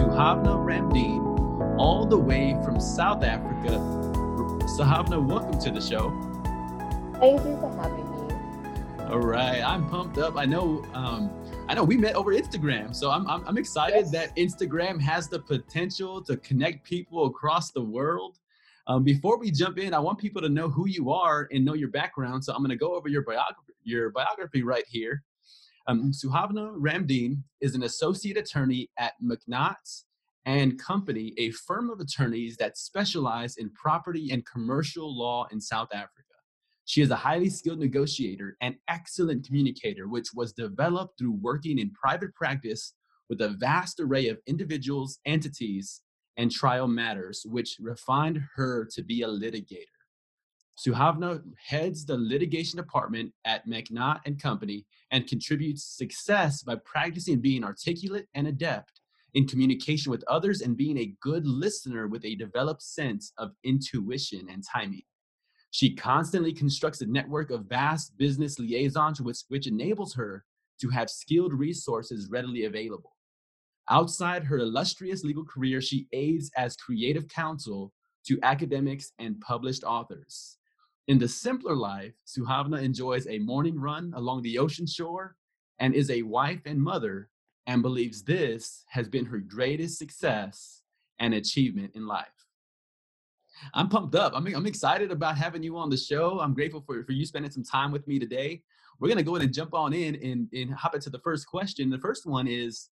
[0.00, 3.72] Suhavna Ramdeen, all the way from South Africa.
[4.78, 6.08] Suhavna, welcome to the show.
[7.20, 9.04] Thank you for having me.
[9.12, 10.38] All right, I'm pumped up.
[10.38, 11.30] I know, um,
[11.68, 14.10] I know we met over Instagram, so I'm I'm, I'm excited Yes.
[14.12, 18.38] that Instagram has the potential to connect people across the world.
[18.86, 21.74] Um, before we jump in, I want people to know who you are and know
[21.74, 22.42] your background.
[22.42, 25.24] So I'm going to go over your biography, your biography right here.
[25.86, 30.02] Um, Suhavna Ramdeen is an associate attorney at McNaught
[30.46, 35.88] and Company, a firm of attorneys that specialize in property and commercial law in South
[35.92, 36.24] Africa.
[36.84, 41.92] She is a highly skilled negotiator and excellent communicator, which was developed through working in
[41.92, 42.94] private practice
[43.28, 46.02] with a vast array of individuals, entities,
[46.36, 49.99] and trial matters, which refined her to be a litigator.
[50.80, 57.64] Suhavna heads the litigation department at McNaught and Company and contributes success by practicing being
[57.64, 59.02] articulate and adept
[59.34, 64.48] in communication with others and being a good listener with a developed sense of intuition
[64.50, 65.02] and timing.
[65.70, 70.46] She constantly constructs a network of vast business liaisons, which, which enables her
[70.80, 73.16] to have skilled resources readily available.
[73.90, 77.92] Outside her illustrious legal career, she aids as creative counsel
[78.26, 80.56] to academics and published authors.
[81.08, 85.36] In the simpler life, Suhavna enjoys a morning run along the ocean shore
[85.78, 87.30] and is a wife and mother
[87.66, 90.82] and believes this has been her greatest success
[91.18, 92.26] and achievement in life.
[93.74, 94.32] I'm pumped up.
[94.34, 96.40] I'm, I'm excited about having you on the show.
[96.40, 98.62] I'm grateful for, for you spending some time with me today.
[98.98, 101.46] We're going to go ahead and jump on in and, and hop into the first
[101.46, 101.90] question.
[101.90, 102.88] The first one is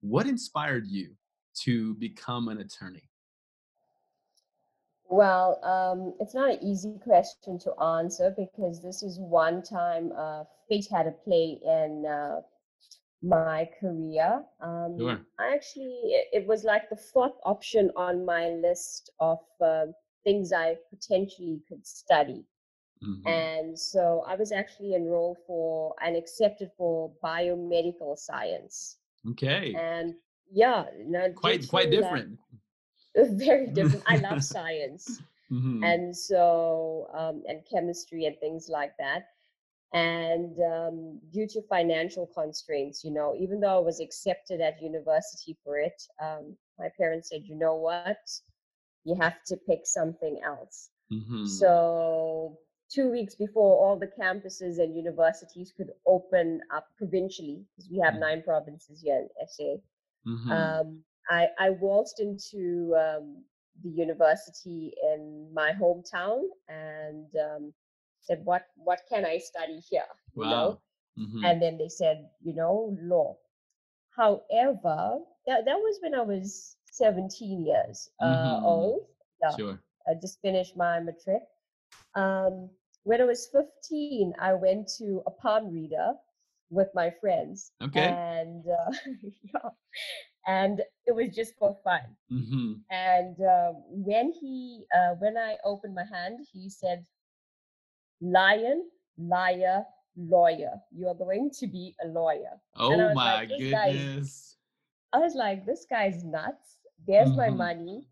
[0.00, 1.14] What inspired you
[1.62, 3.08] to become an attorney?
[5.12, 10.44] Well, um, it's not an easy question to answer because this is one time uh,
[10.70, 12.40] fate had a play in uh,
[13.22, 14.42] my career.
[14.62, 15.20] Um, Sure.
[15.38, 16.00] I actually,
[16.32, 19.84] it, was like the fourth option on my list of uh,
[20.24, 22.46] things I potentially could study.
[23.04, 23.26] Mhm.
[23.28, 28.96] And so I was actually enrolled for and accepted for biomedical science.
[29.32, 29.74] Okay.
[29.74, 30.14] And
[30.50, 30.86] yeah,
[31.34, 32.38] Quite quite to that- different.
[33.46, 34.04] very different.
[34.06, 35.22] I love science.
[35.50, 35.82] Mhm.
[35.82, 39.22] and so um, and chemistry and things like that
[39.92, 45.56] and um, due to financial constraints you know even though i was accepted at university
[45.64, 48.20] for it um, my parents said you know what
[48.96, 51.42] you have to pick something else Mhm.
[51.42, 52.56] so
[52.90, 58.14] two weeks before all the campuses and universities could open up provincially because we have
[58.14, 58.20] Mm.
[58.20, 59.76] nine provinces here in sa
[60.24, 60.80] Mhm.
[60.80, 63.44] um, I, I waltzed into um,
[63.82, 67.72] the university in my hometown and um,
[68.20, 71.14] said, "What what can I study here?" You know, wow.
[71.16, 71.42] Mhm.
[71.42, 73.36] and then they said, "You know, law."
[74.16, 78.64] However, that, that was when I was 17 years uh, Mhm.
[78.64, 79.06] old.
[79.42, 79.82] Yeah, Sure.
[80.06, 81.42] I just finished my matric.
[82.14, 82.70] Um,
[83.04, 86.08] when I was 15, I went to a palm reader
[86.70, 88.20] with my friends, Okay.
[88.22, 89.70] and uh, yeah,
[90.46, 92.16] and it was just for fun.
[92.30, 97.06] hmm And uh, when he, uh, when I opened my hand, he said,
[98.20, 99.86] "Lion, liar,
[100.16, 100.82] lawyer.
[100.90, 104.58] You are going to be a lawyer." Oh my like, this guy is- goodness.
[105.12, 106.78] I was like, "This guy's nuts.
[107.06, 107.50] There's my Mhm.
[107.50, 108.08] money."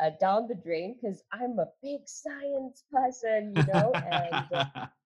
[0.00, 3.98] Uh, down the drain because I'm a big science person, you know.
[4.04, 4.64] and uh,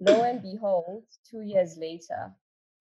[0.00, 2.34] lo and behold, two years later,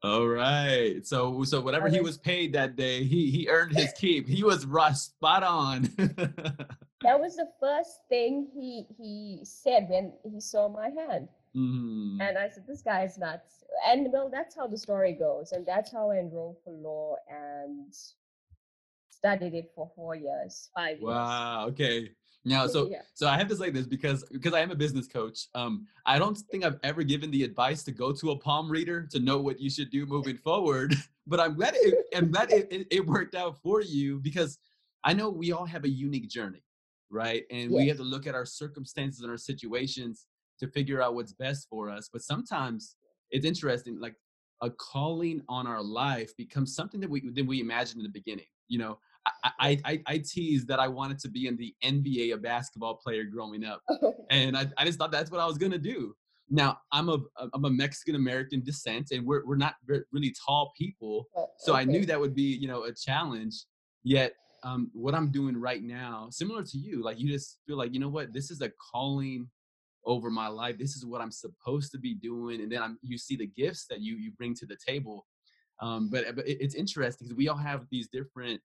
[0.04, 1.06] All right.
[1.08, 4.28] So so whatever he was paid that day, he he earned his keep.
[4.28, 5.84] He was right spot on.
[5.98, 11.30] that was the first thing he he said when he saw my hand.
[11.56, 12.20] Mhm.
[12.20, 13.64] And I said, this guy's nuts.
[13.88, 15.52] And well, that's how the story goes.
[15.52, 17.94] And that's how I enrolled for law and
[19.10, 21.04] studied it for four years, five years.
[21.04, 21.68] Wow.
[21.68, 22.10] Okay.
[22.46, 23.02] Now, so Yeah.
[23.14, 25.48] so I have to say this because because I am a business coach.
[25.56, 29.08] Um, I don't think I've ever given the advice to go to a palm reader
[29.12, 30.96] to know what you should do moving forward.
[31.26, 34.60] But I'm glad it, I'm glad it, it, it worked out for you because
[35.06, 36.66] I know we all have a unique journey,
[37.10, 37.46] right?
[37.50, 40.28] And we have to look at our circumstances and our situations
[40.60, 42.10] to figure out what's best for us.
[42.12, 42.98] But sometimes
[43.32, 44.16] it's interesting, like
[44.62, 48.48] a calling on our life becomes something that we that we imagined in the beginning.
[48.68, 49.00] You know,
[49.60, 53.24] I, I, I, teased that I wanted to be in the NBA a basketball player
[53.24, 53.82] growing up,
[54.30, 56.14] and I, I just thought that's what I was gonna do.
[56.50, 57.18] Now I'm a
[57.54, 61.74] I'm a Mexican American descent, and we're we're not re- really tall people, Oh, so
[61.74, 63.66] I knew that would be you know a challenge.
[64.04, 64.34] Yet
[64.64, 68.00] um, what I'm doing right now, similar to you, like you just feel like you
[68.00, 69.50] know what this is a calling
[70.06, 70.78] over my life.
[70.78, 73.86] This is what I'm supposed to be doing, and then I'm, you see the gifts
[73.90, 75.26] that you you bring to the table.
[75.82, 78.62] Um, but but it's interesting because we all have these different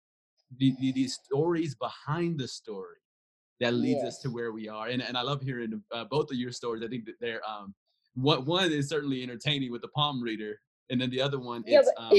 [0.57, 2.97] the, the, these stories behind the story
[3.61, 4.89] that leads us to where we are.
[4.89, 6.83] And and I love hearing uh, both of your stories.
[6.83, 7.75] I think that they're um
[8.15, 10.61] what one is certainly entertaining with the palm reader,
[10.91, 12.19] and then the other one Yeah, it's but um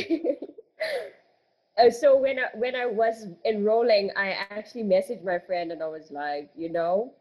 [1.88, 5.88] uh, so when I when I was enrolling, I actually messaged my friend and I
[5.88, 7.14] was like, you know,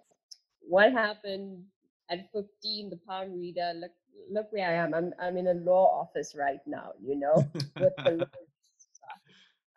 [0.60, 1.64] what happened
[2.10, 3.92] at 15, the palm reader, look
[4.30, 4.94] look where I am.
[4.94, 7.46] I'm I'm in a law office right now, you know,
[7.78, 8.47] with the lawyers and stuff.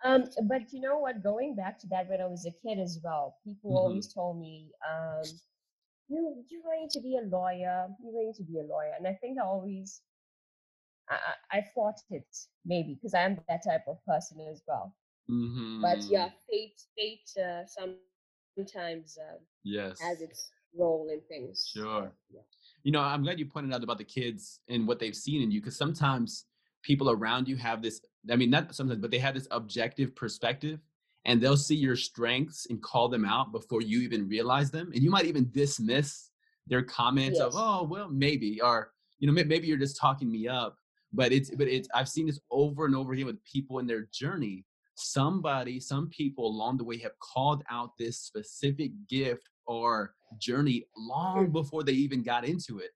[0.04, 3.00] Um, but you know what, going back to that when I was a kid as
[3.04, 5.40] well, people hmm always told me, um,
[6.10, 8.94] you you're going to be a lawyer, you're going to be a lawyer.
[8.98, 10.02] And I think I always
[11.10, 12.28] I, I fought it
[12.66, 14.96] maybe because I am that type of person as well.
[15.82, 21.72] But hmm yeah, fate fate uh, sometimes uh, has its role in things.
[21.74, 22.12] Sure.
[22.30, 22.42] yeah.
[22.84, 25.52] You know, I'm glad you pointed out about the kids and what they've seen in
[25.52, 26.46] you because sometimes
[26.84, 30.80] people around you have this, I mean, not sometimes, but they have this objective perspective
[31.26, 34.92] and they'll see your strengths and call them out before you even realize them.
[34.94, 36.30] And you might even dismiss
[36.68, 40.78] their comments of, oh, well, maybe, or, you know, maybe you're just talking me up.
[41.14, 44.08] But it's, but it's, I've seen this over and over again with people in their
[44.14, 44.66] journey.
[44.96, 51.48] Somebody, some people along the way have called out this specific gift or journey long
[51.48, 52.92] Mm, before they even got into it.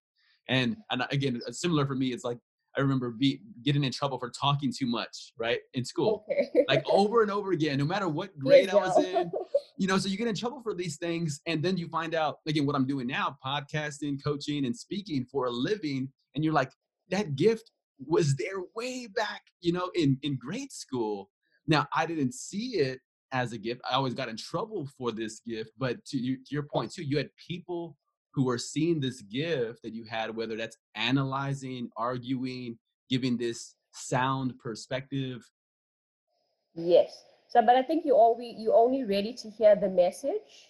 [0.47, 2.37] And and again, similar for me, it's like
[2.77, 6.49] I remember be, getting in trouble for talking too much, right, in school, Okay.
[6.67, 9.31] like over and over again, no matter what grade I was in.
[9.77, 12.39] You know, so you get in trouble for these things, and then you find out
[12.47, 16.09] again what I'm doing now: podcasting, coaching, and speaking for a living.
[16.33, 16.71] And you're like,
[17.09, 21.29] that gift was there way back, you know, in in grade school.
[21.67, 22.99] Now I didn't see it
[23.31, 23.81] as a gift.
[23.89, 25.71] I always got in trouble for this gift.
[25.77, 27.97] But to, you, to your point too, you had people
[28.35, 32.77] who were seeing this gift that you had, whether that's analyzing, arguing,
[33.09, 35.49] giving this sound perspective.
[36.75, 37.23] Yes.
[37.47, 40.69] So, but I think you always you only ready to hear the message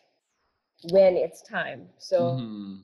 [0.91, 1.88] when it's time.
[1.97, 2.75] So hmm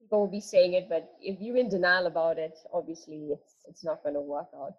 [0.00, 3.84] people will be saying it, but if you're in denial about it, obviously it's it's
[3.84, 4.74] not going to work out.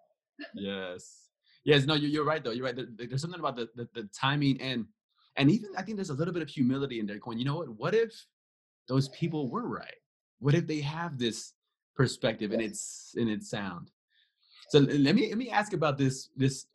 [0.54, 1.28] Yes.
[1.62, 1.84] Yes.
[1.84, 2.52] No, you, you're right though.
[2.52, 2.74] You're right.
[2.74, 4.86] There- there's something about the, the the timing and
[5.36, 7.18] and even I think there's a little bit of humility in there.
[7.18, 7.68] Going, you know what?
[7.68, 8.12] What if
[8.90, 10.00] those people were right?
[10.40, 11.54] What if they have this
[11.94, 13.92] perspective and it's and it's sound?
[14.68, 16.66] So let me let me ask about this this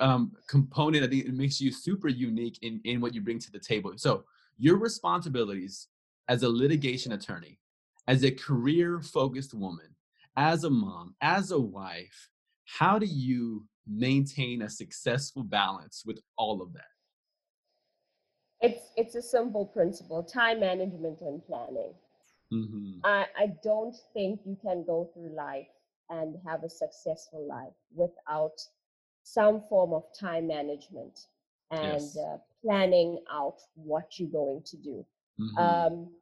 [0.00, 1.02] um, component.
[1.02, 3.90] I think it makes you super unique in in what you bring to the table.
[3.96, 4.24] So
[4.58, 5.88] your responsibilities
[6.28, 7.58] as a litigation attorney,
[8.06, 9.96] as a career focused woman,
[10.36, 12.28] as a mom, as a wife,
[12.66, 16.91] how do you maintain a successful balance with all of that?
[18.62, 21.92] It's it's a simple principle: time management and planning.
[22.50, 25.68] hmm I I don't think you can go through life
[26.08, 28.60] and have a successful life without
[29.22, 31.28] some form of time management
[31.70, 32.18] and Yes.
[32.18, 35.06] uh, planning out what you're going to do.
[35.38, 36.16] hmm Um,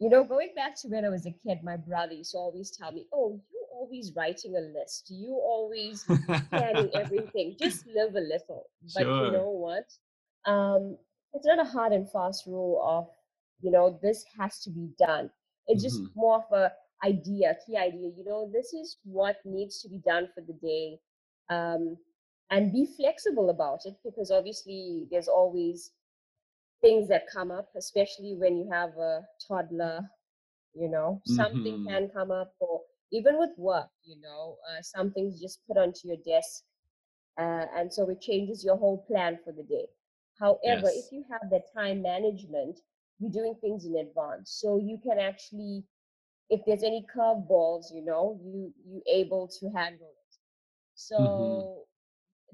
[0.00, 2.70] you know, going back to when I was a kid, my brother used to always
[2.70, 5.10] tell me, "Oh, you always writing a list.
[5.10, 6.08] You always
[6.52, 7.56] planning everything.
[7.58, 9.88] Just live a little." But you know what?
[10.44, 10.98] Um,
[11.34, 13.08] it's not a hard and fast rule of,
[13.60, 15.30] you know, this has to be done.
[15.66, 16.72] It's just hmm more of a
[17.06, 18.10] idea, key idea.
[18.16, 20.98] You know, this is what needs to be done for the day,
[21.50, 21.96] um,
[22.50, 25.90] and be flexible about it because obviously there's always
[26.80, 30.00] things that come up, especially when you have a toddler,
[30.74, 35.40] you know, something hmm can come up, or even with work, you know, uh, something's
[35.40, 36.64] just put onto your desk,
[37.38, 39.86] uh, and so it changes your whole plan for the day.
[40.38, 42.80] However, if you have the time management,
[43.18, 45.84] you're doing things in advance, so you can actually,
[46.50, 50.36] if there's any curveballs, you know, you you able to handle it.
[51.16, 51.84] hmm So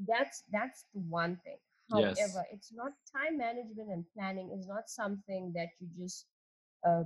[0.06, 1.58] that's that's the one thing.
[1.88, 2.38] Yes.
[2.38, 6.26] however it's not time management and planning is not something that you just
[6.86, 7.04] uh,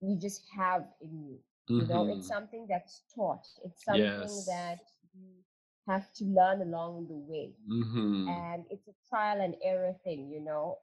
[0.00, 1.38] you just have in you
[1.76, 2.06] you know?
[2.10, 3.46] It's hmm something that's taught.
[3.64, 4.46] It's something Yes.
[4.46, 4.78] that
[5.14, 5.42] you
[5.86, 7.54] have to learn along the way.
[7.68, 10.78] Hmm and it's a trial and error thing you know?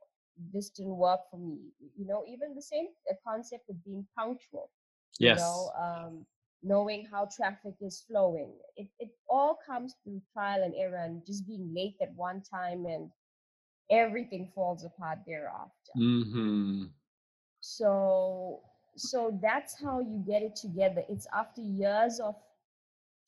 [0.53, 1.60] This didn't work for me.
[1.98, 4.72] You know even the same uh, concept of being punctual
[5.19, 5.72] you know?
[5.72, 5.74] Yes.
[5.79, 6.25] um,
[6.63, 8.53] knowing how traffic is flowing.
[8.75, 12.86] It, it all comes through trial and error and just being late at one time
[12.86, 13.12] and
[13.89, 15.93] everything falls apart thereafter.
[15.95, 16.93] Hmm
[17.60, 18.62] so
[18.95, 21.03] so that's how you get it together.
[21.10, 22.36] It's after years of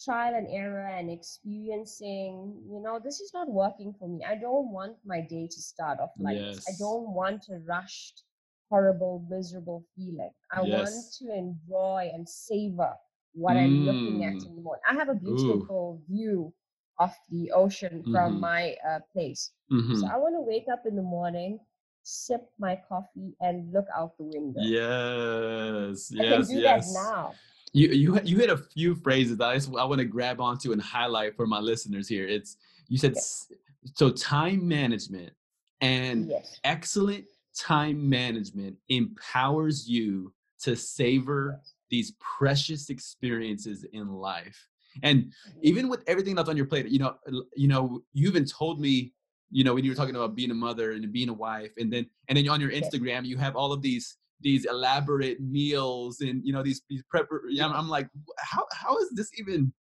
[0.04, 4.72] trial and error and experiencing you know this is not working for me i don't
[4.72, 8.24] want my day to start off like this i don't want a rushed
[8.70, 12.94] horrible miserable feeling i want to enjoy and savor
[13.34, 14.46] what i'm looking at Mm.
[14.46, 15.70] in the morning i have a Ooh.
[15.70, 16.54] beautiful view
[17.00, 18.40] of the ocean from Mhm.
[18.40, 19.54] my uh, place.
[19.72, 19.94] Mhm.
[19.94, 21.60] So I want to wake up in the morning,
[22.04, 24.72] sip my coffee, and look out the window.
[24.72, 26.62] Yes, I can yes, do yes.
[26.62, 27.40] that now.
[27.75, 30.72] You you you hit a few phrases that I just, I want to grab onto
[30.72, 32.25] and highlight for my listeners here.
[32.25, 32.55] It's
[32.88, 33.17] you said Yeah.
[33.20, 33.51] s-
[33.96, 35.34] so time management
[35.82, 36.58] and Yes.
[36.63, 41.74] excellent time management empowers you to savor yes.
[41.89, 44.60] these precious experiences in life.
[45.03, 45.60] And mm-hmm.
[45.62, 47.17] even with everything that's on your plate, you know,
[47.58, 49.13] you know, you even told me,
[49.51, 51.91] you know, when you were talking about being a mother and being a wife, and
[51.91, 56.42] then and then on your Instagram, you have all of these these elaborate meals and
[56.46, 57.39] you know these these prepper.
[57.62, 58.08] I'm, I'm like,
[58.39, 59.74] how how is this even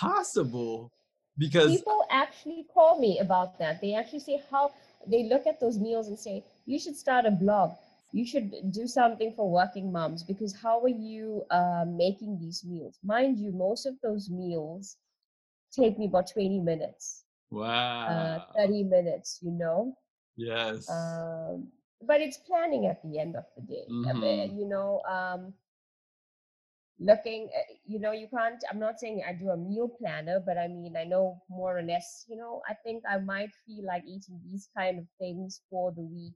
[0.00, 0.92] possible?
[1.38, 3.80] Because People actually call me about that.
[3.80, 4.72] They actually say how
[5.06, 7.72] they look at those meals and say, you should start a blog.
[8.12, 12.98] You should do something for working moms because how are you uh, making these meals?
[13.02, 14.96] Mind you, most of those meals
[15.72, 17.24] take me about 20 minutes,
[18.06, 19.96] uh, wow, 30 minutes, you know?
[20.36, 21.72] yes, Um,
[22.02, 23.86] but it's planning at the end of the day.
[23.88, 24.56] Mhm.
[24.56, 25.54] You know, um,
[26.98, 30.56] looking, uh, you know, you can't, I'm not saying I do a meal planner, but
[30.56, 34.04] I mean, I know more or less, you know, I think I might feel like
[34.06, 36.32] eating these kind of things for the week,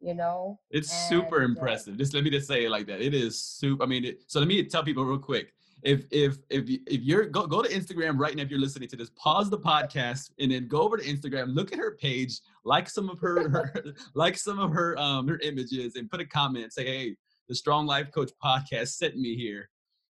[0.00, 0.58] you know?
[0.70, 1.98] It's super And uh, impressive.
[1.98, 3.00] Just let me just say it like that.
[3.02, 3.82] It is super.
[3.82, 5.52] I mean, it, so let me tell people real quick.
[5.82, 8.96] If if if if you're go go to Instagram right now, if you're listening to
[8.96, 11.54] this, pause the podcast and then go over to Instagram.
[11.54, 13.84] Look at her page, like some of her, her
[14.14, 16.72] like some of her um her images, and put a comment.
[16.72, 17.16] Say, hey,
[17.48, 19.68] the Strong Life Coach podcast sent me here.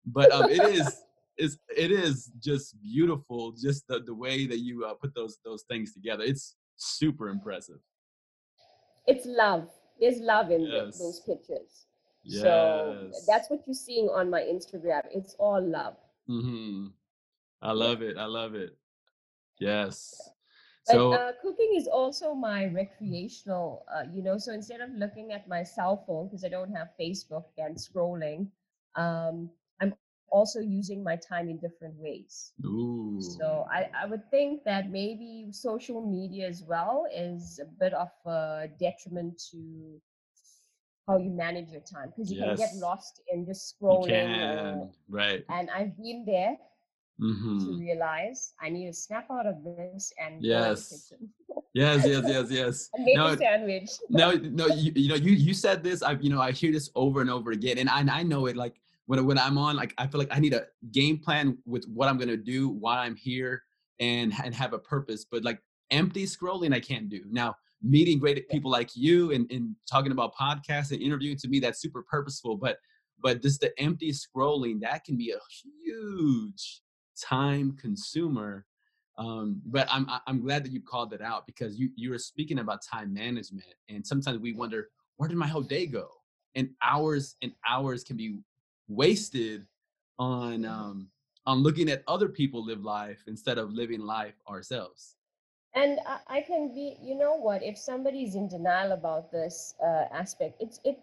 [0.07, 1.03] But um, it is
[1.39, 3.53] is it is just beautiful.
[3.53, 6.25] Just the the way that you uh, put those those things together.
[6.25, 7.79] It's super impressive.
[9.07, 9.69] it's love.
[10.00, 10.99] There's love in Yes.
[10.99, 11.87] those pictures.
[12.23, 12.99] Yes.
[13.09, 15.03] So that's what you're seeing on my Instagram.
[15.12, 15.97] It's all love.
[16.27, 16.89] hmm
[17.62, 18.17] I love it.
[18.19, 18.77] I love it.
[19.59, 20.33] Yes.
[20.87, 24.39] But So uh, cooking is also my recreational, uh, you know.
[24.39, 28.49] So instead of looking at my cell phone because I don't have Facebook and scrolling,
[28.97, 29.50] um,
[29.81, 32.53] I'm also using my time in different ways.
[32.65, 33.19] ooh.
[33.19, 38.11] So I, I would think that maybe social media as well is a bit of
[38.27, 40.00] a detriment to
[41.11, 44.11] how you manage your time because you can get lost in just scrolling.
[44.79, 44.90] Or.
[45.09, 45.45] Right.
[45.49, 46.57] and I've been there
[47.19, 50.88] to hmm realize I need to snap out of this and Yes.
[50.88, 51.35] go in the kitchen
[51.75, 52.90] Yes, yes, yes, yes.
[52.95, 53.90] and make No, a sandwich.
[54.09, 54.67] no, no.
[54.67, 56.02] You, you know, you you said this.
[56.02, 58.57] I, you know, I hear this over and over again, and I, I know it.
[58.57, 58.75] Like
[59.07, 62.09] when when I'm on, like I feel like I need a game plan with what
[62.09, 63.62] I'm gonna do, why I'm here,
[64.00, 65.25] and and have a purpose.
[65.31, 67.21] But like empty scrolling, I can't do.
[67.31, 71.60] Now, meeting great people like you and and talking about podcasts and interviewing to me,
[71.60, 72.56] that's super purposeful.
[72.56, 72.78] But
[73.22, 75.38] but just the empty scrolling, that can be a
[75.84, 76.80] huge
[77.16, 78.64] time consumer
[79.20, 82.58] um, but I'm I'm glad that you called it out because you you were speaking
[82.58, 86.08] about time management, and sometimes we wonder where did my whole day go,
[86.54, 88.38] and hours and hours can be
[88.88, 89.66] wasted
[90.18, 91.08] on um,
[91.44, 95.16] on looking at other people live life instead of living life ourselves.
[95.75, 97.62] And I, I can be, you know what?
[97.62, 100.99] If somebody's in denial about this uh, aspect, it's it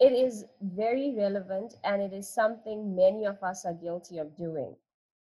[0.00, 4.76] it is very relevant, and it is something many of us are guilty of doing.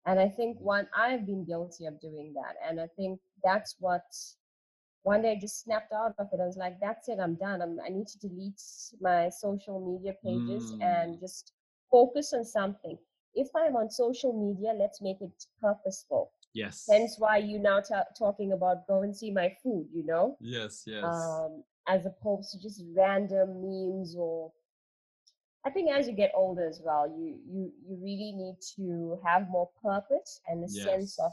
[0.06, 4.04] And I think one I've been guilty of doing that, and I think that's what
[5.02, 6.40] one day I just snapped out of it.
[6.40, 7.62] I was like, "That's it, I'm done.
[7.62, 8.62] I'm, I need to delete
[9.00, 10.80] my social media pages Mm.
[10.80, 11.52] and just
[11.90, 12.98] focus on something.
[13.34, 16.86] If I'm on social media, let's make it purposeful." Yes.
[16.90, 20.84] Hence why you now ta- talking about go and see my food, you know, Yes.
[20.86, 21.04] Yes.
[21.04, 24.52] um, as opposed to just random memes or.
[25.66, 29.48] I think as you get older as well, you you you really need to have
[29.48, 31.32] more purpose and a sense of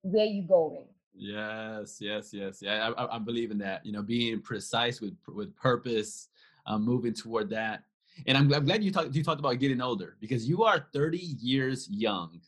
[0.00, 0.86] where you're going.
[1.14, 2.60] Yes, yes, yes.
[2.62, 3.84] Yeah, I, I, believe in that.
[3.84, 6.28] You know, being precise with with purpose,
[6.66, 7.82] um, moving toward that.
[8.26, 11.18] And I'm, I'm glad you talked you talked about getting older because you are 30
[11.18, 12.40] years young.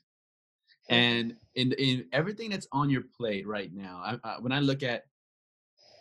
[0.88, 4.00] And in in everything that's on your plate right now.
[4.04, 5.04] I, I, when I look at,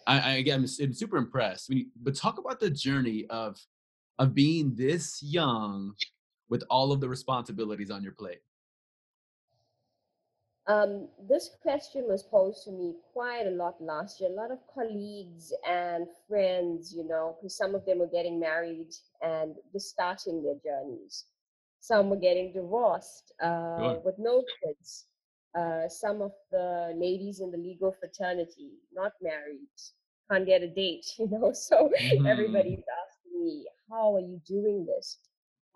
[0.05, 1.69] I, I again, I'm, super impressed.
[1.69, 3.57] When you, but talk about the journey of
[4.19, 5.93] of being this young
[6.49, 8.39] with all of the responsibilities on your plate.
[10.67, 14.29] Um, this question was posed to me quite a lot last year.
[14.29, 18.93] A lot of colleagues and friends, you know, because some of them were getting married
[19.21, 21.25] and just starting their journeys.
[21.87, 24.03] Some were getting divorced uh, Sure.
[24.03, 25.07] with no kids.
[25.57, 29.69] Uh, some of the ladies in the legal fraternity not married,
[30.31, 31.51] can't get a date, you know.
[31.53, 32.27] So Mhm.
[32.29, 35.19] everybody's asking me, "How are you doing this?"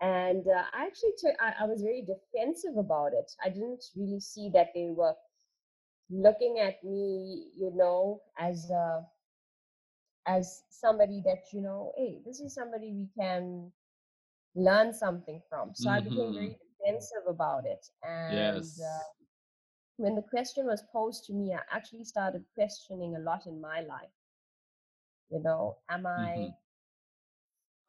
[0.00, 3.30] and uh, I actually took I, I was very defensive about it.
[3.44, 5.14] I didn't really see that they were
[6.10, 9.06] looking at me, you know, as a
[10.26, 13.72] as somebody that you know, hey, this is somebody we can
[14.54, 15.74] learn something from.
[15.74, 16.34] So I became Mm-hmm.
[16.34, 18.80] very defensive about it, and Yes.
[18.80, 19.04] uh,
[19.96, 23.80] when the question was posed to me, I actually started questioning a lot in my
[23.80, 24.12] life.
[25.30, 26.56] You know, am I Mhm.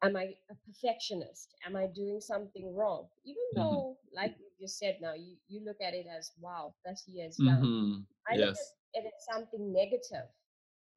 [0.02, 1.54] am I a perfectionist?
[1.66, 3.08] Am I doing something wrong?
[3.24, 3.56] Even Mhm.
[3.56, 7.42] though, like you just said now, you, you look at it as wow, 30 years
[7.42, 7.68] young.
[7.68, 8.06] Mhm.
[8.28, 10.28] I look at it as something negative.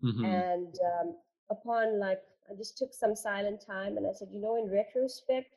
[0.02, 0.42] Mhm.
[0.42, 1.18] And um,
[1.50, 5.57] upon like, I just took some silent time and I said, you know, in retrospect,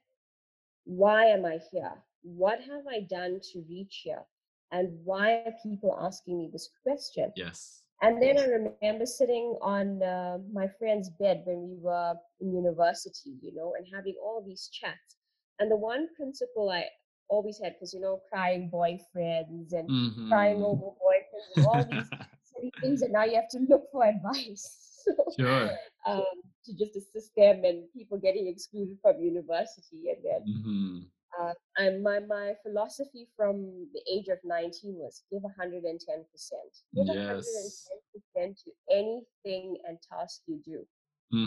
[0.98, 2.04] why am I here?
[2.22, 4.26] What have I done to reach here?
[4.72, 7.32] And why are people asking me this question?
[7.34, 7.82] Yes.
[8.02, 13.36] And then I remember sitting on uh, my friend's bed when we were in university,
[13.42, 15.16] you know, and having all these chats.
[15.58, 16.86] And the one principle I
[17.28, 19.92] always had, because, you know, crying boyfriends and
[20.28, 20.62] crying Mhm.
[20.62, 24.76] over boyfriends and all these silly things, and now you have to look for advice.
[25.04, 25.78] So, Sure.
[26.06, 26.39] um,
[26.70, 30.10] to just assist them and people getting excluded from university.
[30.10, 31.10] And then Mhm.
[31.40, 36.72] uh, and my, my philosophy from the age of 19 was give 110%.
[36.94, 37.90] Give Yes.
[38.36, 40.86] 110% to anything and task you do,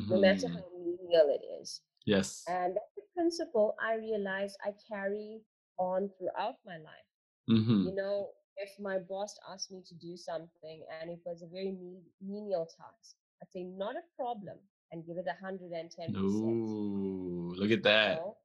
[0.10, 0.54] no matter Mhm.
[0.54, 1.82] how menial it is.
[2.06, 2.46] Yes.
[2.48, 5.42] And that's the principle I realized I carry
[5.78, 7.10] on throughout my life.
[7.50, 7.88] Mhm.
[7.88, 11.76] You know, if my boss asked me to do something and it was a very
[12.22, 14.58] menial task, I'd say, not a problem,
[14.92, 16.16] and give it 110%.
[16.16, 18.18] Ooh, look at that.
[18.18, 18.36] know?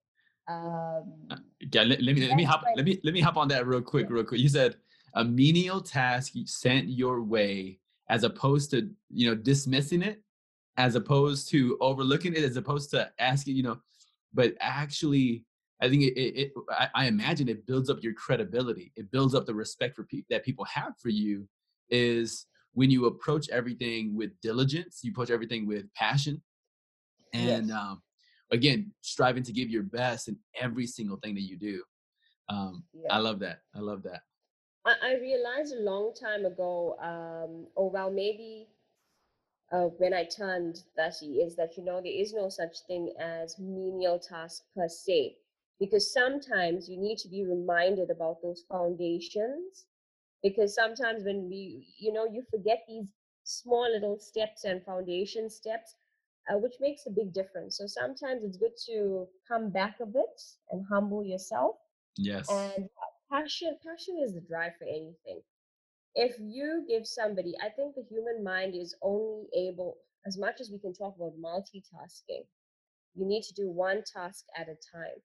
[0.48, 1.40] Um,
[1.72, 3.82] Yeah, let, let me let me hop let me let me hop on that real
[3.82, 4.40] quick, real quick.
[4.40, 4.76] You said
[5.14, 10.22] a menial task sent your way, as opposed to you know dismissing it,
[10.78, 13.78] as opposed to overlooking it, as opposed to asking, you know,
[14.32, 15.44] but actually,
[15.82, 18.92] I think it, it, it I, I imagine it builds up your credibility.
[18.96, 21.46] It builds up the respect for people that people have for you.
[21.90, 22.46] Is
[22.78, 26.40] when you approach everything with diligence, you approach everything with passion,
[27.32, 27.76] and Yes.
[27.76, 28.02] um,
[28.52, 31.82] again, striving to give your best in every single thing that you do.
[32.48, 33.08] Um, Yeah.
[33.10, 33.62] I love that.
[33.74, 34.20] I love that.
[34.84, 38.68] I, I realized a long time ago, um, or well, maybe
[39.72, 43.58] uh, when I turned 30, is that, you know, there is no such thing as
[43.58, 45.34] menial task per se.
[45.80, 49.86] Because sometimes you need to be reminded about those foundations.
[50.42, 53.06] Because sometimes when we, you know, you forget these
[53.44, 55.96] small little steps and foundation steps,
[56.50, 57.76] uh, which makes a big difference.
[57.78, 61.76] So sometimes it's good to come back a bit and humble yourself
[62.16, 62.68] Yes.
[62.76, 62.88] and
[63.30, 65.40] passion passion is the drive for anything
[66.14, 70.70] if you give somebody i think the human mind is only able as much as
[70.70, 72.44] we can talk about multitasking
[73.14, 75.20] you need to do one task at a time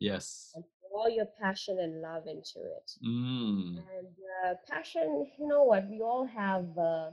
[0.00, 0.56] Yes.
[0.56, 3.76] and pour your passion and love into it Mm.
[3.94, 4.08] and
[4.44, 7.10] uh, passion you know what we all have uh,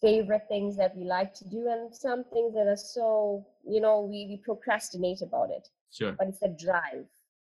[0.00, 4.00] favorite things that we like to do and some things that are so you know
[4.02, 6.12] we, we procrastinate about it Sure.
[6.18, 7.06] but it's the drive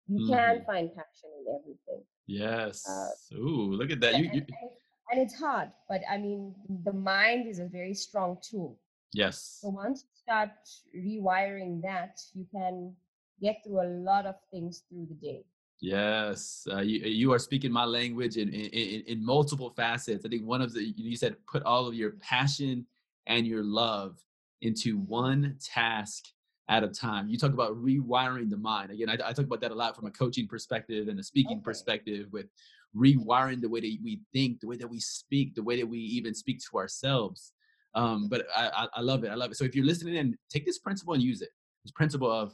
[0.07, 0.65] you can Mhm.
[0.65, 2.85] find passion in everything Yes.
[2.87, 4.13] uh, Ooh, look at that.
[4.15, 4.69] and, You, you and
[5.11, 8.79] and it's hard but i mean the mind is a very strong tool
[9.13, 9.59] yes.
[9.61, 10.51] so once you start
[10.95, 12.95] rewiring that you can
[13.41, 15.43] get through a lot of things through the day
[15.81, 20.25] Yes, uh, you you are speaking my language in, in in multiple facets.
[20.25, 22.85] I think one of the you said put all of your passion
[23.27, 24.17] and your love
[24.61, 26.25] into one task
[26.67, 27.29] at a time.
[27.29, 28.91] You talk about rewiring the mind.
[28.91, 31.57] Again, I, I talk about that a lot from a coaching perspective and a speaking
[31.57, 32.47] okay perspective with
[32.93, 35.99] rewiring the way that we think, the way that we speak, the way that we
[35.99, 37.53] even speak to ourselves.
[37.95, 39.29] Um, but I, I, I love it.
[39.29, 39.55] I love it.
[39.55, 41.49] So if you're listening in, take this principle and use it.
[41.85, 42.53] This principle of,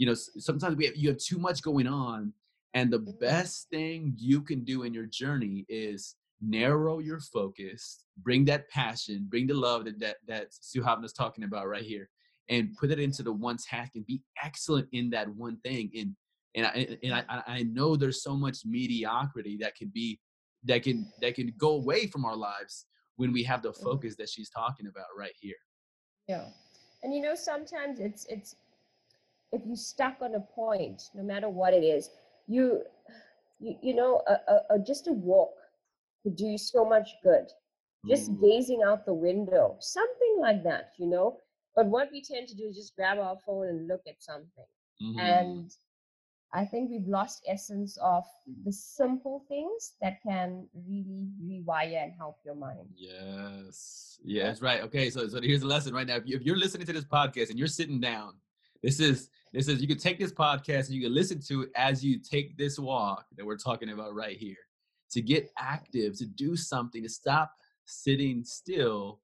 [0.00, 2.32] you know, sometimes we have, you have too much going on
[2.72, 3.20] and the Mhm.
[3.20, 9.26] best thing you can do in your journey is narrow your focus, bring that passion,
[9.28, 12.08] bring the love that that, that Suhavna's talking about right here,
[12.48, 15.90] and put it into the one task and be excellent in that one thing.
[15.94, 16.16] And
[16.54, 20.18] and I and I, I know there's so much mediocrity that can be
[20.64, 22.86] that can that can go away from our lives
[23.16, 23.82] when we have the Mhm.
[23.82, 25.60] focus that she's talking about right here.
[26.26, 26.48] yeah
[27.02, 28.54] and you know sometimes it's it's
[29.52, 32.10] if you're stuck on a point no matter what it is
[32.46, 32.82] you
[33.58, 35.54] you, you know a, a, a, just a walk
[36.22, 37.46] could do you so much good
[38.08, 41.38] just Ooh, gazing out the window something like that you know
[41.76, 44.64] but what we tend to do is just grab our phone and look at something
[45.02, 45.20] mhm.
[45.20, 45.70] and
[46.52, 48.24] i think we've lost essence of
[48.64, 54.18] the simple things that can really rewire and help your mind Yes.
[54.22, 54.82] Yes, right.
[54.82, 56.16] Okay, so so here's the lesson right now.
[56.16, 58.34] If, you, if you're listening to this podcast and you're sitting down,
[58.82, 61.70] this is this is you can take this podcast and you can listen to it
[61.74, 64.56] as you take this walk that we're talking about right here.
[65.10, 67.50] to get active, to do something, to stop
[67.84, 69.20] sitting still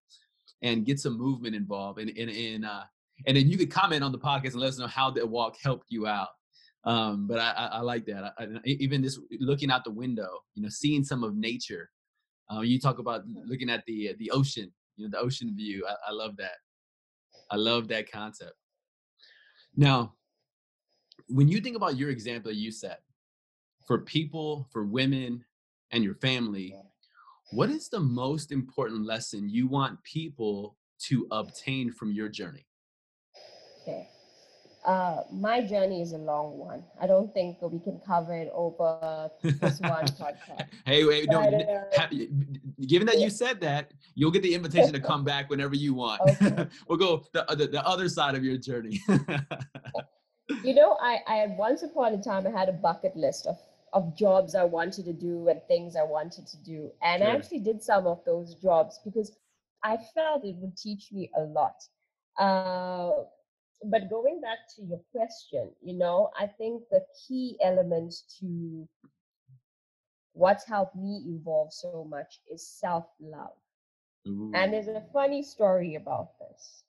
[0.63, 2.01] and get some movement involved.
[2.01, 2.83] And, and, and, uh,
[3.27, 5.57] and then you could comment on the podcast and let us know how that walk
[5.63, 6.29] helped you out.
[6.85, 8.35] Um, but I, I, I, like that.
[8.39, 11.91] I, even this looking out the window, you know, seeing some of nature.
[12.49, 15.85] Um, you talk about looking at the the ocean, you know, the ocean view.
[15.89, 16.59] I, I love that.
[17.51, 18.53] I love that concept.
[19.77, 20.15] Now,
[21.29, 23.03] when you think about your example you set
[23.87, 25.45] for people, for women,
[25.91, 26.75] and your family,
[27.53, 32.67] what is the most important lesson you want people to obtain from your journey?
[33.83, 34.09] Okay.
[34.87, 36.85] Uh, my journey is a long one.
[37.01, 40.69] I don't think we can cover it over this one podcast.
[40.85, 41.41] hey, wait, no.
[41.43, 42.07] uh,
[42.87, 46.21] given that you said that, you'll get the invitation to come back whenever you want.
[46.21, 46.69] Okay.
[46.89, 49.03] we'll go the, the, the other side of your journey.
[50.63, 53.59] you know, I, I had once upon a time I had a bucket list of
[53.93, 57.61] of jobs I wanted to do and things I wanted to do, and I actually
[57.61, 59.33] did some of those jobs because
[59.83, 61.83] I felt it would teach me a lot.
[62.39, 63.25] Uh,
[63.85, 68.89] but going back to your question, you know, I think the key element to
[70.33, 73.57] what's helped me evolve so much is self love.
[74.55, 76.83] And there's a funny story about this.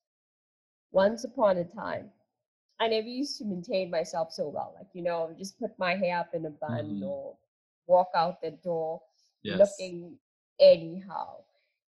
[0.91, 2.09] Once upon a time,
[2.79, 4.73] I never used to maintain myself so well.
[4.75, 7.03] Like, you know, just put my hair up in a bun mm-hmm.
[7.03, 7.35] or
[7.85, 9.01] walk out the door
[9.43, 9.59] yes.
[9.59, 10.17] looking
[10.59, 11.35] anyhow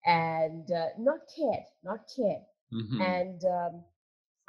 [0.05, 2.43] and uh, not cared, not cared.
[2.73, 3.01] Mm-hmm.
[3.01, 3.85] And um,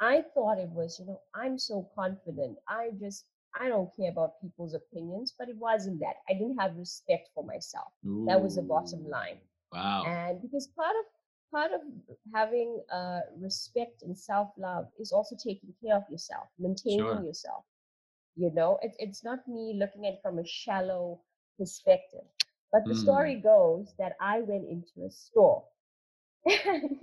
[0.00, 2.56] I thought it was, you know, I'm so confident.
[2.68, 3.26] I just,
[3.58, 6.16] I don't care about people's opinions, but it wasn't that.
[6.28, 7.88] I didn't have respect for myself.
[8.06, 8.24] Ooh.
[8.26, 9.38] That was the bottom line.
[9.72, 10.04] Wow.
[10.06, 11.04] And because part of
[11.50, 11.80] part of
[12.32, 17.22] having uh, respect and self love is also taking care of yourself, maintaining sure.
[17.22, 17.64] yourself.
[18.36, 21.20] You know, it, it's not me looking at it from a shallow
[21.58, 22.24] perspective.
[22.72, 23.02] But the mm.
[23.02, 25.64] story goes that I went into a store
[26.46, 27.00] and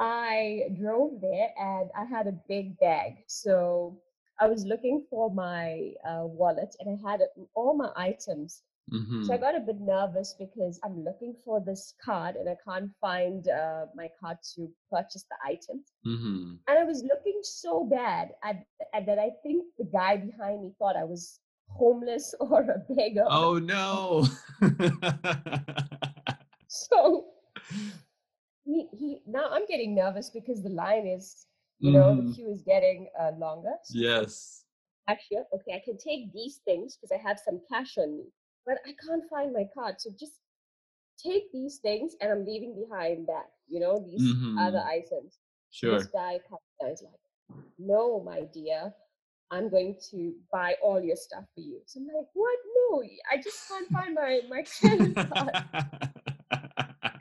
[0.00, 3.18] I drove there and I had a big bag.
[3.26, 4.00] So
[4.40, 7.20] I was looking for my uh, wallet and I had
[7.54, 8.62] all my items.
[8.90, 9.24] Mm-hmm.
[9.24, 9.44] So I mm-hmm.
[9.44, 13.86] got a bit nervous because I'm looking for this card and I can't find uh,
[13.94, 15.92] my card to purchase the items.
[16.06, 16.54] Mm-hmm.
[16.66, 20.72] And I was looking so bad at, at that I think the guy behind me
[20.78, 23.26] thought I was homeless or a beggar.
[23.28, 24.26] Oh no.
[26.68, 27.26] so
[28.70, 31.46] he, he now I'm getting nervous because the line is,
[31.78, 32.28] you know, mm.
[32.28, 33.72] the queue is getting uh, longer.
[33.84, 34.64] So yes.
[35.08, 38.24] Actually, okay, I can take these things because I have some cash on me,
[38.64, 39.96] but I can't find my card.
[39.98, 40.34] So just
[41.18, 44.58] take these things and I'm leaving behind that, you know, these mm-hmm.
[44.58, 45.38] other items.
[45.70, 45.98] Sure.
[45.98, 48.92] This guy comes and is like, no, my dear,
[49.50, 51.80] I'm going to buy all your stuff for you.
[51.86, 52.58] So I'm like, what?
[52.90, 53.02] No,
[53.32, 56.09] I just can't find my my credit card.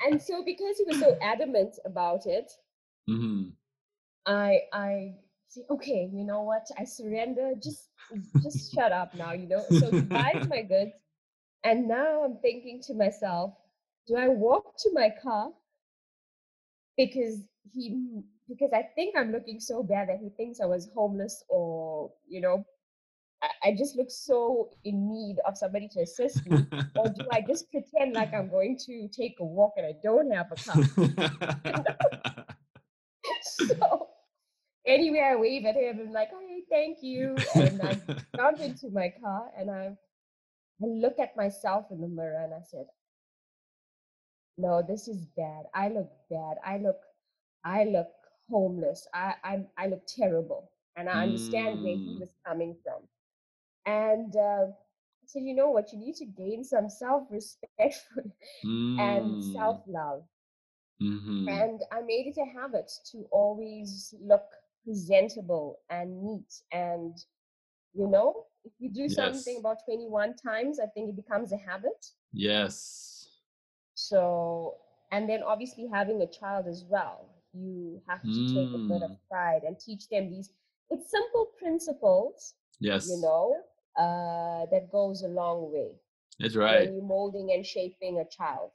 [0.05, 2.51] and so because he was so adamant about it,
[3.09, 3.49] mm-hmm.
[4.25, 5.15] I I
[5.47, 6.67] say, okay, you know what?
[6.77, 7.53] I surrender.
[7.61, 7.89] Just
[8.41, 9.63] just shut up now, you know.
[9.69, 10.91] So he buys my goods,
[11.63, 13.53] and now I'm thinking to myself,
[14.07, 15.51] do I walk to my car
[16.97, 17.39] because
[17.73, 22.11] he because I think I'm looking so bad that he thinks I was homeless or
[22.27, 22.65] you know
[23.63, 26.65] I just look so in need of somebody to assist me,
[26.97, 30.31] or do I just pretend like I'm going to take a walk and I don't
[30.31, 31.95] have a car?
[33.41, 34.09] so
[34.85, 37.99] anyway, I wave at him and like, hey, thank you, and I
[38.35, 39.95] jump into my car and I,
[40.81, 42.87] I look at myself in the mirror and I said,
[44.57, 45.63] no, this is bad.
[45.73, 46.57] I look bad.
[46.65, 46.99] I look,
[47.63, 48.09] I look
[48.49, 49.07] homeless.
[49.13, 51.83] I I, I look terrible, and I understand mm.
[51.83, 52.19] where he mm.
[52.19, 53.07] was coming from.
[53.89, 55.91] And uh, I said, you know what?
[55.91, 57.95] You need to gain some self respect
[58.65, 58.99] mm.
[58.99, 60.23] and self love.
[61.01, 61.47] Mm-hmm.
[61.49, 64.43] And I made it a habit to always look
[64.85, 66.53] presentable and neat.
[66.71, 67.17] And,
[67.93, 69.15] you know, if you do yes.
[69.15, 72.05] something about 21 times, I think it becomes a habit.
[72.31, 73.29] Yes.
[73.95, 74.75] So,
[75.11, 78.53] and then obviously having a child as well, you have to mm.
[78.53, 79.17] take a bit of mm.
[79.31, 80.51] pride and teach them these.
[80.91, 82.53] It's simple principles.
[82.79, 83.09] Yes.
[83.09, 83.55] You know,
[83.97, 85.91] uh, that goes a long way.
[86.39, 86.85] That's right.
[86.85, 88.71] When you're molding and shaping a child.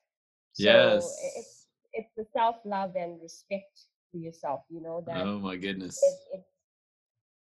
[0.53, 1.16] So yes.
[1.37, 4.61] It's it's the self love and respect for yourself.
[4.68, 5.22] You know that.
[5.22, 6.00] Oh my goodness.
[6.03, 6.44] It, it,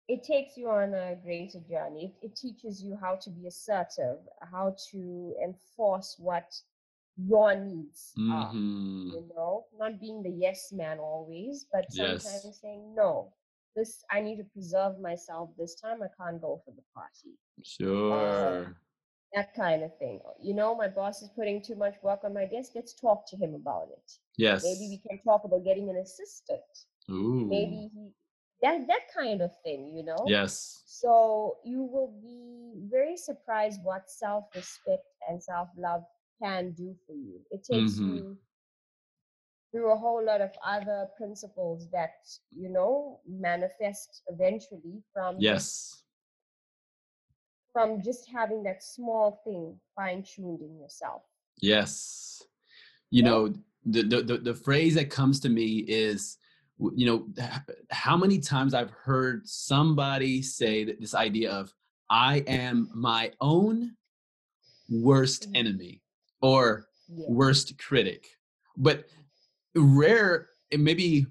[0.08, 2.14] it takes you on a greater journey.
[2.22, 4.18] It, it teaches you how to be assertive,
[4.50, 6.52] how to enforce what
[7.16, 8.32] your needs mm-hmm.
[8.32, 8.52] are.
[8.52, 12.58] You know, not being the yes man always, but sometimes yes.
[12.60, 13.32] saying no
[13.76, 16.02] this I need to preserve myself this time.
[16.02, 17.36] I can't go for the party.
[17.62, 18.76] Sure.
[19.34, 20.20] that kind of thing.
[20.42, 22.72] You know, my boss is putting too much work on my desk.
[22.74, 24.12] Let's talk to him about it.
[24.36, 24.64] Yes.
[24.64, 26.60] Maybe we can talk about getting an assistant.
[27.10, 27.46] Ooh.
[27.48, 28.10] Maybe he
[28.62, 30.24] that that kind of thing, you know.
[30.26, 30.82] Yes.
[30.86, 36.02] So you will be very surprised what self-respect and self-love
[36.42, 37.40] can do for you.
[37.50, 38.16] It takes Mm-hmm.
[38.16, 38.36] you
[39.70, 42.14] through a whole lot of other principles that
[42.56, 46.02] you know manifest eventually from Yes.
[47.72, 51.22] from just having that small thing fine-tuned in yourself.
[51.60, 52.42] Yes.
[53.10, 53.30] You Yeah.
[53.30, 53.54] know,
[53.86, 56.36] the, the the the phrase that comes to me is
[56.96, 57.28] you know
[57.90, 61.72] how many times I've heard somebody say that this idea of
[62.10, 63.96] I am my own
[64.88, 65.56] worst Mhm.
[65.56, 66.02] enemy
[66.42, 67.26] or Yeah.
[67.28, 68.26] worst critic.
[68.76, 69.06] But
[69.74, 71.26] rare and maybe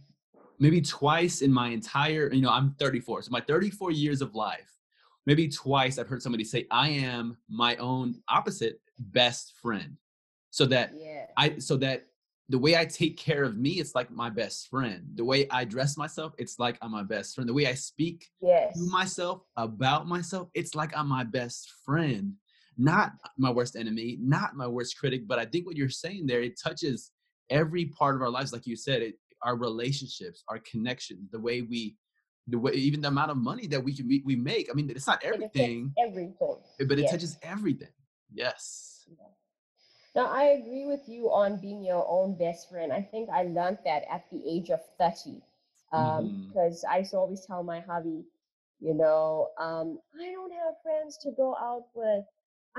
[0.60, 4.78] maybe twice in my entire you know i'm 34 so my 34 years of life
[5.26, 9.96] maybe twice i've heard somebody say i am my own opposite best friend
[10.52, 11.26] so that Yeah.
[11.38, 12.06] i so that
[12.50, 15.64] the way i take care of me it's like my best friend the way i
[15.66, 18.74] dress myself it's like i'm my best friend the way i speak Yes.
[18.76, 22.34] to myself about myself it's like i'm my best friend
[22.78, 26.42] not my worst enemy not my worst critic but i think what you're saying there
[26.42, 27.12] it touches
[27.50, 31.62] every part of our lives like you said it our relationships our connections the way
[31.62, 31.96] we
[32.48, 34.90] the way even the amount of money that we can we, we make i mean
[34.90, 36.58] it's not It everything everything.
[36.88, 37.12] but it Yes.
[37.12, 37.94] touches everything
[38.34, 39.26] yes Yeah.
[40.16, 42.92] Now, I agree with you on being your own best friend.
[42.92, 45.42] I think I learned that at the age of 30.
[45.92, 46.48] Um, Mhm.
[46.48, 48.26] because I used to always tell my hubby,
[48.80, 52.26] you know, um, I don't have friends to go out with.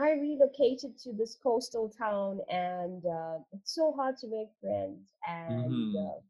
[0.00, 5.14] I relocated to this coastal town and uh, it's so hard to make friends.
[5.26, 5.94] And, Mhm.
[5.94, 6.20] uh,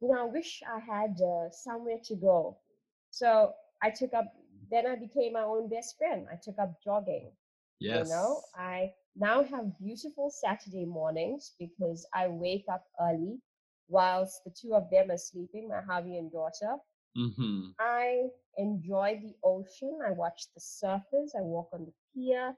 [0.00, 2.58] you know, I wish I had uh, somewhere to go.
[3.10, 4.26] So I took up,
[4.70, 6.26] then I became my own best friend.
[6.32, 7.32] I took up jogging.
[7.78, 13.40] yes You know, I now have beautiful Saturday mornings because I wake up early
[13.88, 16.78] whilst the two of them are sleeping, my hubby and daughter.
[17.16, 17.70] mm-hmm.
[17.80, 19.98] I enjoy the ocean.
[20.06, 21.34] I watch the surfers.
[21.36, 22.56] I walk on the pier.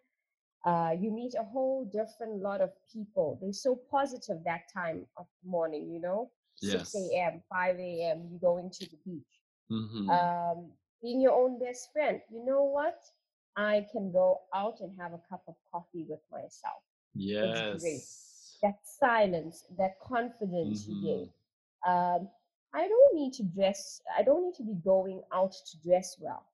[0.68, 3.38] Uh, you meet a whole different lot of people.
[3.40, 8.70] They're so positive that time of morning, you know, 6 a.m., 5 a.m., you going
[8.70, 9.34] to the beach
[9.70, 10.10] mm-hmm.
[10.10, 10.70] um,
[11.02, 12.20] being your own best friend.
[12.30, 13.00] You know what?
[13.56, 16.82] I can go out and have a cup of coffee with myself.
[17.14, 17.82] Yes
[18.62, 20.88] That silence, that confidence Mhm.
[20.88, 21.28] you gave.
[21.86, 22.28] Um,
[22.74, 26.44] I don't need to dress, I don't need to be going out to dress well.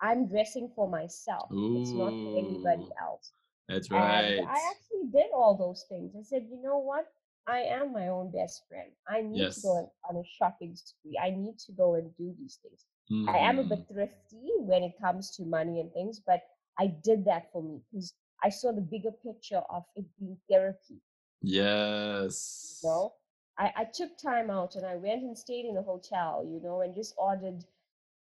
[0.00, 1.48] I'm dressing for myself.
[1.50, 3.32] It's not for anybody else.
[3.68, 6.14] That's And right I actually did all those things.
[6.16, 7.06] I said, you know what?
[7.46, 8.92] I am my own best friend.
[9.08, 11.18] I need yes to go on, a shopping spree.
[11.22, 12.86] I need to go and do these things.
[13.26, 13.64] I am a Mhm.
[13.64, 16.42] bit thrifty when it comes to money and things, but
[16.78, 21.00] I did that for me because I saw the bigger picture of it being therapy.
[21.42, 22.40] yes
[22.82, 23.14] You know,
[23.58, 26.80] I, I took time out and I went and stayed in a hotel, you know,
[26.80, 27.64] and just ordered,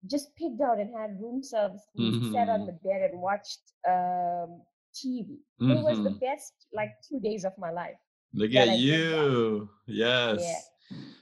[0.05, 2.67] just picked out and had room service and sat on Mhm.
[2.67, 4.61] the bed and watched um,
[4.99, 5.29] TV.
[5.59, 6.19] It was the Mhm.
[6.19, 7.99] best like two days of my life
[8.33, 8.79] Look at I did that.
[8.79, 9.69] you.
[9.85, 10.69] Yeah, Yes.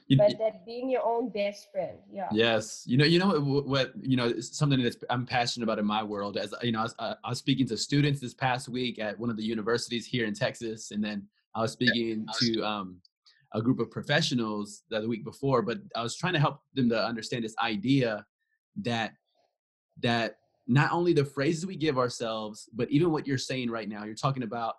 [0.08, 2.28] You, but that being your own best friend, yeah.
[2.30, 2.84] yes.
[2.86, 6.02] You know, you know what, what you know, something that's I'm passionate about in my
[6.04, 6.36] world.
[6.36, 9.18] As you know, I was, uh, I was speaking to students this past week at
[9.18, 13.00] one of the universities here in Texas, and then I was speaking to um,
[13.52, 15.60] a group of professionals the week before.
[15.62, 18.24] But I was trying to help them to understand this idea
[18.82, 19.14] that
[20.02, 24.04] that not only the phrases we give ourselves, but even what you're saying right now,
[24.04, 24.74] you're talking about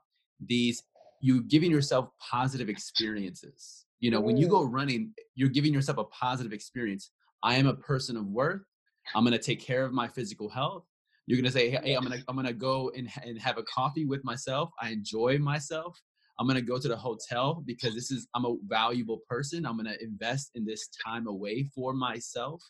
[0.46, 0.84] these,
[1.22, 3.86] you giving yourself positive experiences.
[4.00, 7.12] You know, when you go Mm, running, you're giving yourself a positive experience.
[7.42, 8.62] I am a person of worth.
[9.16, 10.84] I'm gonna take care of my physical health.
[11.26, 14.24] You're gonna say, hey, I'm gonna I'm gonna go and, and have a coffee with
[14.24, 14.70] myself.
[14.82, 16.00] I enjoy myself.
[16.40, 19.66] I'm gonna go to the hotel because this is I'm a valuable person.
[19.66, 22.62] I'm gonna invest in this time away for myself.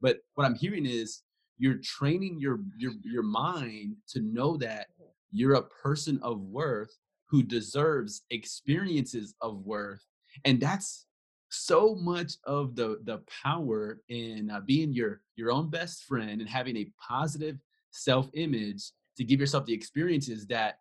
[0.00, 1.22] But what I'm hearing is
[1.58, 4.86] you're training your your your mind to know that
[5.30, 6.96] you're a person of worth
[7.28, 10.04] who deserves experiences of worth
[10.44, 11.06] and that's
[11.50, 16.48] so much of the the power in uh, being your your own best friend and
[16.48, 17.58] having a positive
[17.90, 20.78] self image to give yourself the experiences that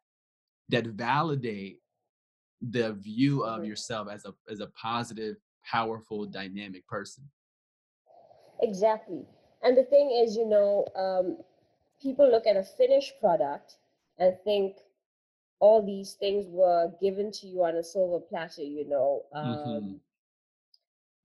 [0.70, 1.80] that validate
[2.62, 3.68] the view of Mhm.
[3.68, 7.24] yourself as a as a positive powerful dynamic person
[8.62, 9.24] Exactly.
[9.63, 11.38] And the thing is, you know, um,
[12.02, 13.78] people look at a finished product
[14.17, 14.78] and think
[15.60, 19.24] all these things were given to you on a silver platter, you know.
[19.34, 20.02] Um,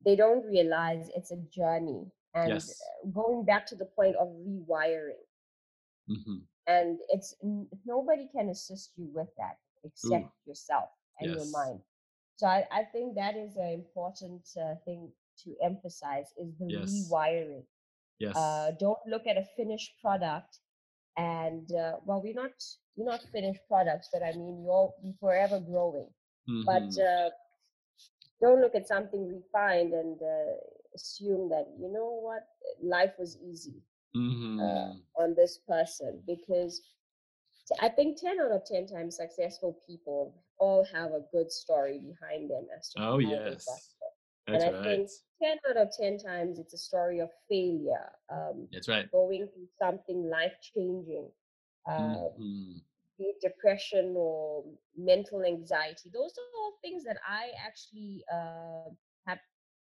[0.04, 2.10] they don't realize it's a journey.
[2.34, 2.80] And yes.
[2.80, 5.24] uh, going back to the point of rewiring,
[6.08, 7.34] hmm and it's
[7.84, 11.80] nobody can assist you with that except Ooh, yourself and your mind.
[12.36, 15.10] So i, I think that is an important uh, thing
[15.44, 17.64] to emphasize is the yes, rewiring
[18.34, 18.70] uh, yes.
[18.78, 20.58] don't look at a finished product
[21.16, 22.52] and uh, well we're not
[22.96, 26.08] we're not finished products but i mean you're forever growing
[26.66, 27.28] but hmm uh,
[28.40, 30.54] don't look at something refined and uh,
[30.94, 32.46] assume that you know what
[32.82, 33.82] life was easy
[34.62, 36.82] uh, hmm on this person because
[37.80, 42.50] I think 10 out of 10 times successful people all have a good story behind
[42.50, 43.91] them as to Oh, yes.
[44.46, 44.54] There.
[44.54, 44.84] And I right.
[44.84, 45.10] think
[45.42, 49.08] 10 out of 10 times it's a story of failure, um, That's right.
[49.12, 51.30] going through something life changing,
[51.88, 52.78] uh, hmm
[53.18, 54.64] be it depression or
[54.96, 56.10] mental anxiety.
[56.12, 58.82] Those are all things that I actually uh,
[59.18, 59.30] have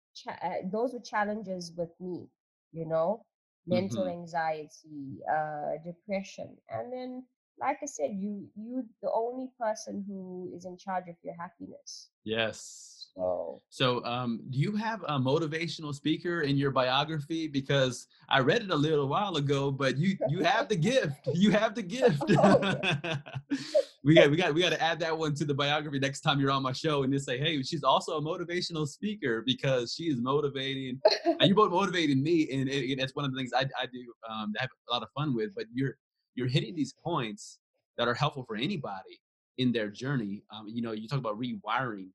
[0.07, 2.27] cha- uh, those were challenges with me
[2.71, 3.25] you know
[3.67, 7.23] mental hmm anxiety uh depression and then
[7.59, 12.09] like i said you you the only person who is in charge of your happiness
[12.23, 12.94] Yes.
[13.15, 17.47] So So, um, do you have a motivational speaker in your biography?
[17.47, 21.15] Because I read it a little while ago, but you you have the gift.
[21.33, 22.23] You have the gift.
[24.03, 26.39] we got we got we got to add that one to the biography next time
[26.39, 30.03] you're on my show, and just say, hey, she's also a motivational speaker because she
[30.05, 31.01] is motivating.
[31.25, 33.85] And you both motivating me, and it, it- that's one of the things I I
[33.91, 35.53] do um, I have a lot of fun with.
[35.55, 35.95] But you're
[36.35, 37.59] you're hitting these points
[37.97, 39.19] that are helpful for anybody
[39.57, 40.43] in their journey.
[40.53, 42.09] Um, you know, you talk about rewiring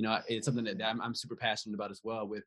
[0.00, 2.44] you know it's something that, I'm, I'm super passionate about as well with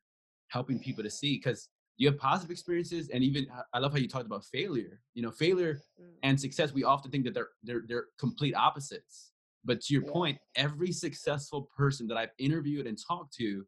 [0.48, 4.08] helping people to see because you have positive experiences and even i love how you
[4.08, 7.84] talked about failure you know failure Mm, and success we often think that they're they're
[7.86, 9.30] they're complete opposites
[9.64, 10.10] but to your yeah.
[10.10, 13.64] point every successful person that i've interviewed and talked to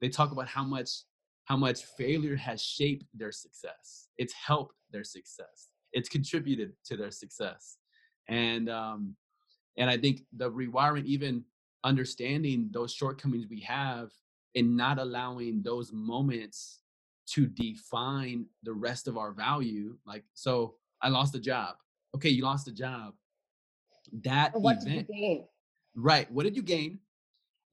[0.00, 0.90] they talk about how much
[1.44, 4.06] how much failure has shaped their success.
[4.18, 5.68] It's helped their success.
[5.92, 7.78] It's contributed to their success.
[8.28, 9.16] And um
[9.76, 11.44] and I think the rewiring, even
[11.84, 14.10] understanding those shortcomings we have
[14.54, 16.80] and not allowing those moments
[17.26, 19.96] to define the rest of our value.
[20.04, 21.76] Like, so I lost a job.
[22.14, 23.14] Okay, you lost a job.
[24.24, 25.44] That what did you gain
[25.94, 26.30] right?
[26.30, 26.98] What did you gain?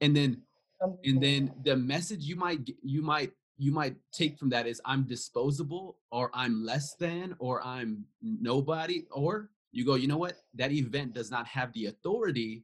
[0.02, 0.42] And then,
[0.84, 4.80] um, and then the message you might you might you might take from that is
[4.86, 10.38] I'm disposable or I'm less than or I'm nobody or you go, you know what?
[10.54, 12.64] That event does not have the authority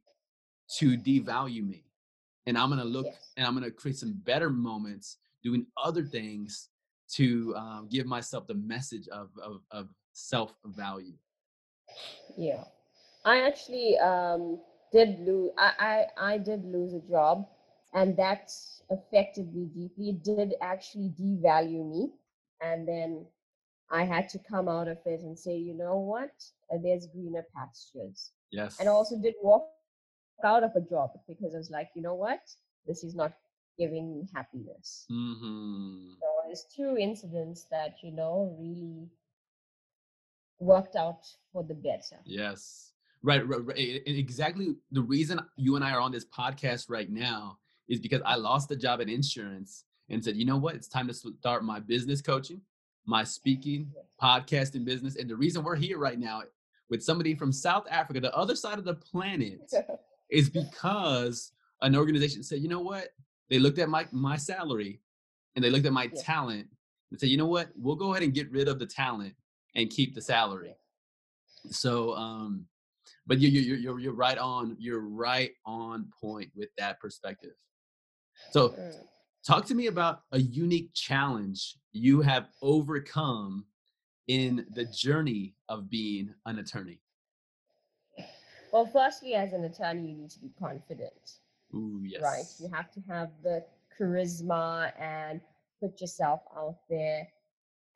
[0.78, 1.84] to devalue me.
[2.46, 6.70] And I'm gonna look yes and I'm gonna create some better moments doing other things
[7.12, 11.14] to um, give myself the message of of, of self value.
[12.36, 12.64] yeah
[13.24, 14.58] i actually um
[14.92, 17.46] did lose I, I i did lose a job
[17.92, 18.52] and that
[18.90, 22.10] affected me deeply it did actually devalue me
[22.62, 23.26] and then
[23.90, 26.32] I had to come out of it and say, you know what,
[26.82, 28.32] there's greener pastures.
[28.50, 28.80] Yes.
[28.80, 29.68] And I also did walk
[30.42, 32.40] out of a job because I was like, you know what,
[32.86, 33.32] this is not
[33.78, 35.04] giving me happiness.
[35.08, 39.08] hmm So it's two incidents that, you know, really
[40.58, 42.20] worked out for the better.
[42.24, 42.92] Yes.
[43.22, 44.02] Right, right, right.
[44.06, 44.74] Exactly.
[44.92, 48.70] The reason you and I are on this podcast right now is because I lost
[48.70, 50.74] a job in insurance and said, you know what?
[50.74, 52.60] It's time to start my business coaching,
[53.06, 54.04] my speaking, Yes.
[54.22, 55.16] podcasting business.
[55.16, 56.42] And the reason we're here right now
[56.90, 59.72] with somebody from South Africa, the other side of the planet,
[60.30, 63.08] is because an organization said, you know what?
[63.50, 65.00] They looked at my my salary
[65.54, 66.68] and they looked at my yes, talent
[67.10, 67.68] and said, you know what?
[67.76, 69.34] We'll go ahead and get rid of the talent
[69.74, 70.74] and keep the salary.
[71.70, 72.66] So um
[73.26, 77.52] but you, you you're you're you're right on you're right on point with that perspective
[78.50, 78.94] so Mm.
[79.46, 83.64] talk to me about a unique challenge you have overcome
[84.28, 87.00] in the journey of being an attorney
[88.74, 91.40] Well, firstly, as an attorney, you need to be confident.
[91.74, 92.46] ooh right?
[92.58, 93.64] You have to have the
[93.98, 95.40] charisma and
[95.80, 97.28] put yourself out there.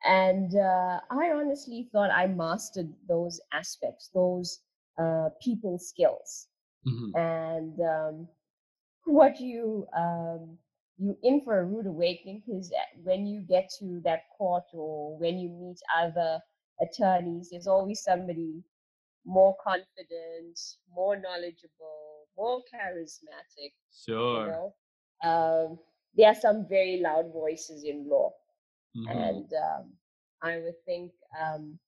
[0.04, 4.60] And uh, I honestly thought I mastered those aspects, those
[4.98, 6.48] uh, people skills.
[6.84, 8.28] hmm And um,
[9.06, 10.58] what you um,
[10.98, 12.72] you in for a rude awakening because
[13.04, 16.40] when you get to that court or when you meet other
[16.80, 18.62] attorneys, there's always somebody
[19.28, 20.58] more confident,
[20.94, 23.72] more knowledgeable, more charismatic
[24.06, 24.46] you sure.
[24.48, 24.74] know?
[25.22, 25.78] Um,
[26.16, 28.32] there are some very loud voices in law
[28.96, 29.92] hmm and um,
[30.42, 31.78] i would think um,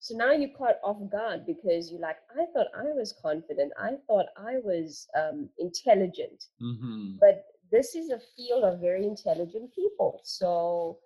[0.00, 3.72] so now you're caught off guard because you're like i thought i was confident.
[3.78, 6.44] I thought i was um, intelligent.
[6.60, 10.98] Hmm but this is a field of very intelligent people so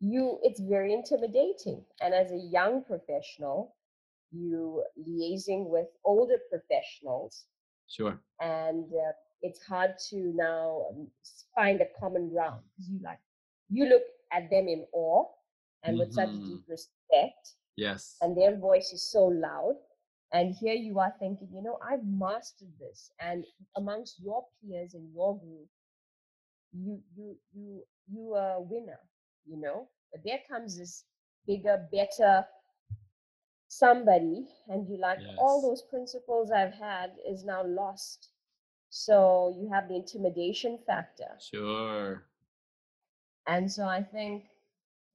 [0.00, 1.84] you it's very intimidating.
[2.00, 3.74] And as a young professional
[4.32, 7.46] you liaising with older professionals
[7.88, 8.20] Sure.
[8.40, 9.12] and uh,
[9.42, 11.08] it's hard to now um,
[11.54, 13.18] find a common ground because you like
[13.70, 14.02] you look
[14.32, 15.24] at them in awe
[15.84, 16.44] and with such Mhm.
[16.46, 18.16] deep respect Yes.
[18.20, 19.74] and their voice is so loud
[20.32, 23.44] and here you are thinking you know i've mastered this and
[23.76, 25.68] amongst your peers in your group
[26.72, 28.98] you you you you are a winner
[29.46, 31.04] you know but there comes this
[31.46, 32.44] bigger better
[33.78, 38.30] somebody and you like all those principles i've had is now lost.
[38.90, 41.40] So you have the intimidation factor.
[41.40, 42.24] Sure.
[43.46, 44.44] and so i think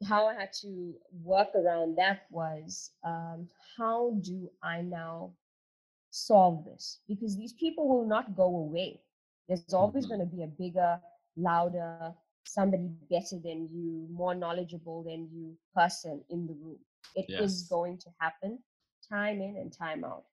[0.08, 0.94] how i had to
[1.24, 3.48] work around that was um,
[3.78, 5.32] how do i now
[6.12, 7.02] solve this?
[7.08, 9.02] Because these people will not go away.
[9.48, 10.08] There's always Mhm.
[10.08, 11.00] going to be a bigger
[11.36, 12.14] louder
[12.46, 16.80] somebody better than you more knowledgeable than you person in the room
[17.16, 17.68] It is Yes.
[17.70, 18.60] going to happen
[19.10, 20.26] time in and time out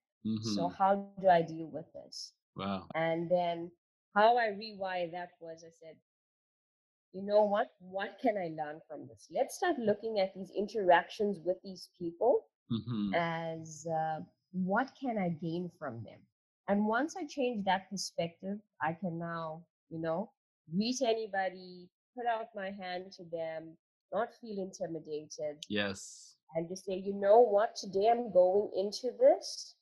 [0.42, 2.14] so hmm how do i deal with this
[2.56, 2.88] Wow.
[2.94, 3.70] and then
[4.14, 5.96] how I rewired that was I said,
[7.12, 7.70] you know what?
[7.80, 9.26] What can I learn from this?
[9.34, 14.20] Let's start looking at these interactions with these people hmm as uh,
[14.52, 16.20] what can I gain from them?
[16.68, 20.30] And once I change that perspective, I can now, you know,
[20.74, 23.76] greet anybody, put out my hand to them,
[24.12, 26.36] not feel intimidated, Yes.
[26.54, 27.76] And just say, you know what?
[27.76, 29.74] Today I'm going into this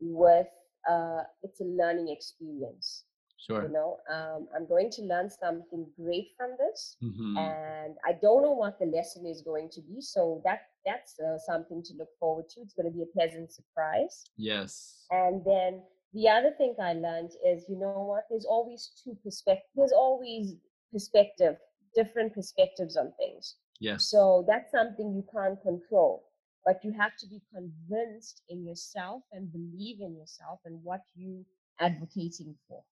[0.00, 0.46] with
[0.88, 3.04] uh, it's a learning experience
[3.38, 3.62] Sure.
[3.62, 8.42] you know um, i'm going to learn something great from this hmm and i don't
[8.42, 12.08] know what the lesson is going to be so that that's uh, something to look
[12.18, 15.06] forward to it's going to be a pleasant surprise Yes.
[15.10, 15.82] and then
[16.14, 20.54] the other thing i learned is you know what there's always two perspectives there's always
[20.92, 21.56] perspective
[21.94, 24.14] different perspectives on things Yes.
[24.14, 26.24] so that's something you can't control
[26.64, 31.44] but you have to be convinced in yourself and believe in yourself and what you
[31.80, 32.82] advocating for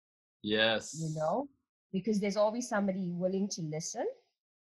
[0.43, 0.93] yes.
[0.93, 1.49] you know,
[1.93, 4.07] because there's always somebody willing to listen.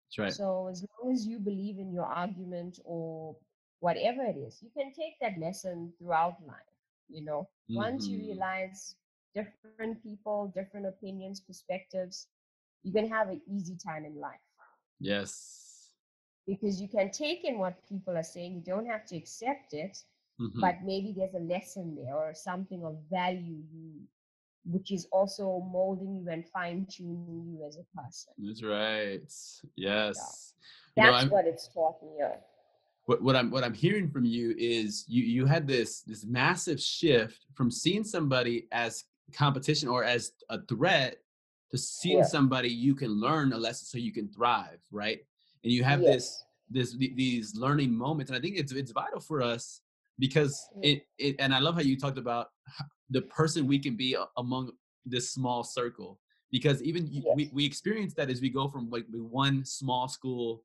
[0.07, 0.37] That's right.
[0.37, 3.37] So as long as you believe in your argument or
[3.81, 6.75] whatever it is, you can take that lesson throughout life.
[7.09, 8.21] You know, once you Mhm.
[8.21, 8.97] realize
[9.35, 12.13] different people, different opinions, perspectives,
[12.71, 14.41] you can have an easy time in life
[15.01, 15.68] Yes.
[16.49, 18.55] Because you can take in what people are saying.
[18.55, 20.03] You don't have to accept it,
[20.41, 20.61] Mhm.
[20.61, 24.09] but maybe there's a lesson there or something of value you
[24.65, 28.35] which is also molding you and fine tuning you as a person.
[28.37, 29.23] That's right.
[29.77, 30.55] Yes.
[30.97, 32.11] You know, That's I'm, what it's taught me.
[33.07, 36.81] what, what I'm what I'm hearing from you is you you had this this massive
[36.81, 41.17] shift from seeing somebody as competition or as a threat
[41.71, 42.25] to seeing Yeah.
[42.37, 45.21] somebody you can learn a lesson so you can thrive, right?
[45.65, 46.45] And you have this Yes.
[46.71, 49.81] this th- these learning moments and i think it's it's vital for us
[50.19, 52.49] because it, it and i love how you talked about
[53.11, 54.71] the person we can be among
[55.07, 59.05] this small circle because even you, we, we experience that as we go from like
[59.11, 60.63] one small school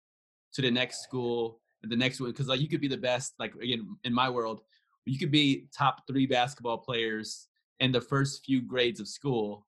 [0.54, 3.34] to the next school and the next one because like you could be the best
[3.40, 4.62] like again in my world
[5.06, 7.48] you could be top three basketball players
[7.80, 9.66] in the first few grades of school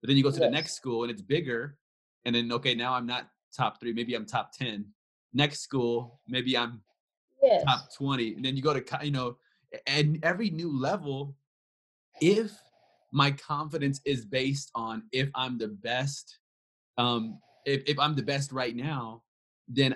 [0.00, 1.78] but then you go to the next school and it's bigger
[2.24, 4.84] and then okay now i'm not top three maybe i'm top 10
[5.32, 6.80] next school maybe i'm
[7.42, 7.64] Yes.
[7.64, 9.36] top 20 and then you go to you know
[9.86, 11.36] and every new level
[12.20, 12.50] if
[13.12, 16.38] my confidence is based on if i'm the best
[16.98, 19.22] um if, if i'm the best right now
[19.68, 19.94] then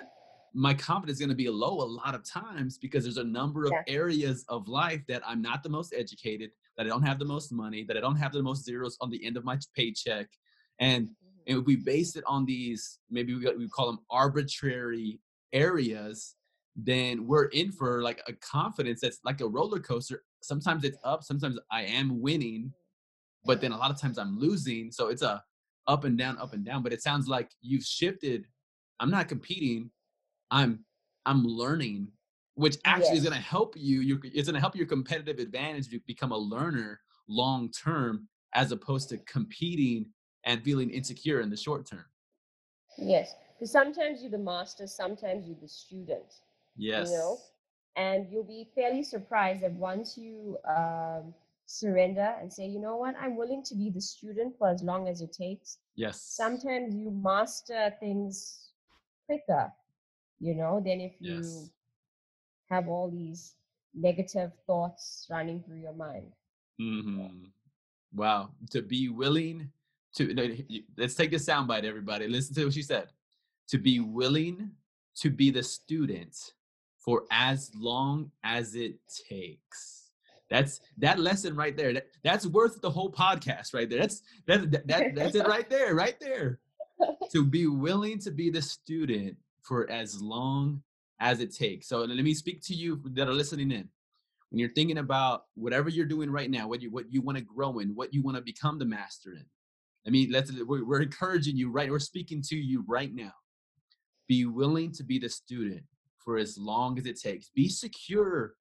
[0.53, 3.65] my confidence is going to be low a lot of times because there's a number
[3.65, 3.95] of Exactly.
[3.95, 7.51] areas of life that i'm not the most educated that i don't have the most
[7.51, 10.27] money that i don't have the most zeros on the end of my paycheck
[10.79, 11.09] and.
[11.47, 15.19] And if we base it on these maybe we, we call them arbitrary
[15.53, 16.35] areas
[16.75, 20.23] then we're in for like a confidence that's like a roller coaster.
[20.41, 22.71] Sometimes it's up sometimes i am winning
[23.45, 24.91] but then a lot of times i'm losing.
[24.91, 25.43] So it's a
[25.87, 28.45] up and down up and down but it sounds like you've shifted.
[28.99, 29.89] I'm not competing.
[30.49, 30.85] I'm
[31.25, 32.07] i'm learning
[32.55, 35.89] which actually is going to help you you it's going to help your competitive advantage
[35.89, 40.05] to become a learner long term as opposed to competing
[40.43, 42.05] and feeling insecure in the short term
[42.97, 43.35] Yes.
[43.53, 46.41] Because sometimes you're the master, sometimes you're the student.
[46.75, 47.41] yes You know,
[47.95, 51.33] And you'll be fairly surprised that once you um,
[51.65, 55.07] surrender and say, you know what, I'm willing to be the student for as long
[55.07, 55.77] as it takes.
[55.95, 58.69] yes Sometimes you master things
[59.25, 59.71] quicker,
[60.39, 61.71] you know, than if you yes
[62.69, 63.55] have all these
[63.93, 66.33] negative thoughts running through your mind.
[66.79, 67.45] hmm
[68.13, 68.51] Wow.
[68.71, 69.71] To be willing
[70.15, 70.63] to,
[70.97, 72.27] let's take this soundbite, everybody.
[72.27, 73.07] Listen to what she said.
[73.69, 74.71] To be willing
[75.15, 76.37] to be the student
[76.97, 78.95] for as long as it
[79.29, 80.09] takes.
[80.49, 81.93] That's that lesson right there.
[81.93, 83.99] That, that's worth the whole podcast right there.
[83.99, 86.59] That's that, that, that that's it right there, right there.
[87.31, 90.83] to be willing to be the student for as long
[91.19, 91.87] as it takes.
[91.87, 93.87] So let me speak to you that are listening in.
[94.49, 97.43] When you're thinking about whatever you're doing right now, what you what you want to
[97.43, 99.45] grow in, what you want to become the master in.
[100.05, 101.91] I mean, let's we're, encouraging you right.
[101.91, 103.33] We're speaking to you right now.
[104.27, 105.83] Be willing to be the student
[106.17, 107.49] for as long as it takes.
[107.49, 108.55] Be secure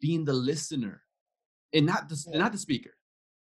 [0.00, 1.02] being the listener
[1.72, 2.38] and not the yeah.
[2.38, 2.90] not the speaker.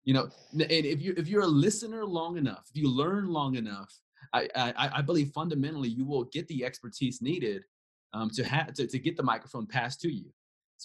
[0.04, 3.54] You know, and if you if you're a listener long enough, if you learn long
[3.54, 3.92] enough,
[4.32, 7.64] I I, I believe fundamentally you will get the expertise needed
[8.12, 10.30] um, to have to, to get the microphone passed to you.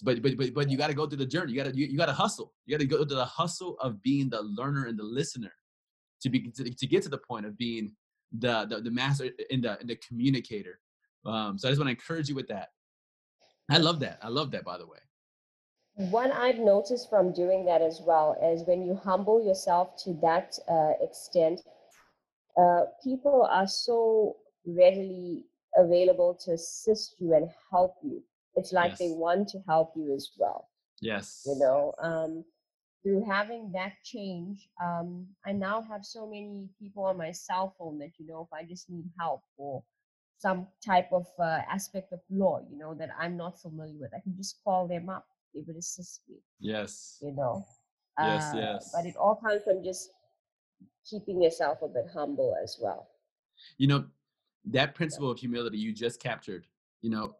[0.02, 1.52] But but but but you got to go through the journey.
[1.52, 2.54] You got to you, you got to hustle.
[2.64, 5.52] You got to go through the hustle of being the learner and the listener
[6.22, 7.94] to be to, to get to the point of being
[8.38, 10.80] the the, the master and the and the communicator.
[11.26, 12.68] Um, so I just want to encourage you with that.
[13.70, 14.18] I love that.
[14.22, 14.64] I love that.
[14.64, 14.98] By the way.
[16.10, 20.56] One I've noticed from doing that as well is when you humble yourself to that
[20.70, 21.60] uh, extent,
[22.56, 25.44] uh, people are so readily
[25.76, 28.22] available to assist you and help you.
[28.54, 28.98] It's like yes.
[29.00, 30.68] they want to help you as well.
[31.00, 31.42] Yes.
[31.46, 32.44] You know, um,
[33.08, 37.98] through having that change, um, I now have so many people on my cell phone
[38.00, 39.82] that, you know, if I just need help or
[40.38, 44.20] some type of uh, aspect of law, you know, that I'm not familiar with, I
[44.20, 46.36] can just call them up it would assist me.
[46.60, 47.16] Yes.
[47.22, 47.64] You know.
[48.20, 48.90] Yes, uh, yes.
[48.94, 50.10] But it all comes from just
[51.08, 53.08] keeping yourself a bit humble as well.
[53.78, 54.04] You know,
[54.66, 56.66] that principle of humility you just captured.
[57.00, 57.36] You know,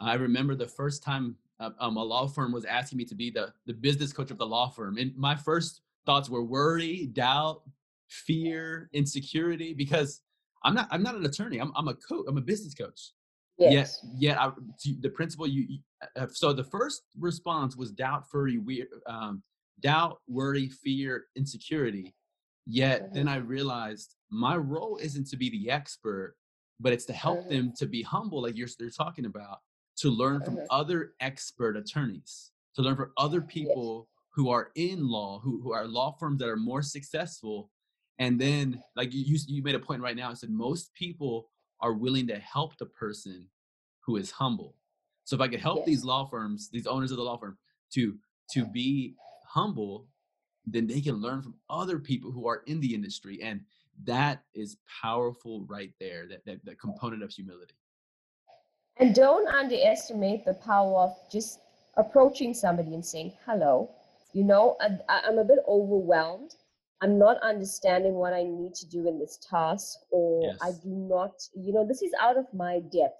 [0.00, 1.36] I remember the first time
[1.78, 4.46] um, a law firm was asking me to be the the business coach of the
[4.46, 7.62] law firm, and my first thoughts were worry, doubt,
[8.08, 10.20] fear, insecurity, because
[10.64, 11.58] I'm not I'm not an attorney.
[11.58, 12.24] I'm I'm a coach.
[12.28, 13.12] I'm a business coach.
[13.58, 14.00] Yes.
[14.18, 14.50] Yet, yet I,
[15.00, 15.78] the principle you,
[16.16, 19.42] uh, so the first response was doubt, worry, we, um,
[19.80, 22.14] doubt, worry, fear, insecurity.
[22.66, 23.14] Yet mm-hmm.
[23.14, 26.34] then I realized my role isn't to be the expert,
[26.80, 27.50] but it's to help mm-hmm.
[27.50, 29.58] them to be humble, like you're, you're talking about,
[29.98, 30.66] to learn from mm-hmm.
[30.70, 34.22] other expert attorneys, to learn from other people yes.
[34.34, 37.70] who are in law, who, who are law firms that are more successful.
[38.18, 41.92] And then, like you, you made a point right now, I said most people are
[41.92, 43.48] willing to help the person
[44.04, 44.76] who is humble.
[45.24, 45.86] So if I could help yes.
[45.86, 47.58] these law firms, these owners of the law firm,
[47.94, 48.16] to
[48.52, 49.14] to be
[49.46, 50.08] humble,
[50.66, 53.60] then they can learn from other people who are in the industry, and
[54.04, 56.26] that is powerful right there.
[56.28, 57.74] That that, that component of humility.
[58.98, 61.60] And don't underestimate the power of just
[61.96, 63.90] approaching somebody and saying hello.
[64.32, 66.54] You know, I, I'm a bit overwhelmed
[67.02, 70.58] I'm not understanding what I need to do in this task, or yes.
[70.62, 73.18] I do not, you know, this is out of my depth.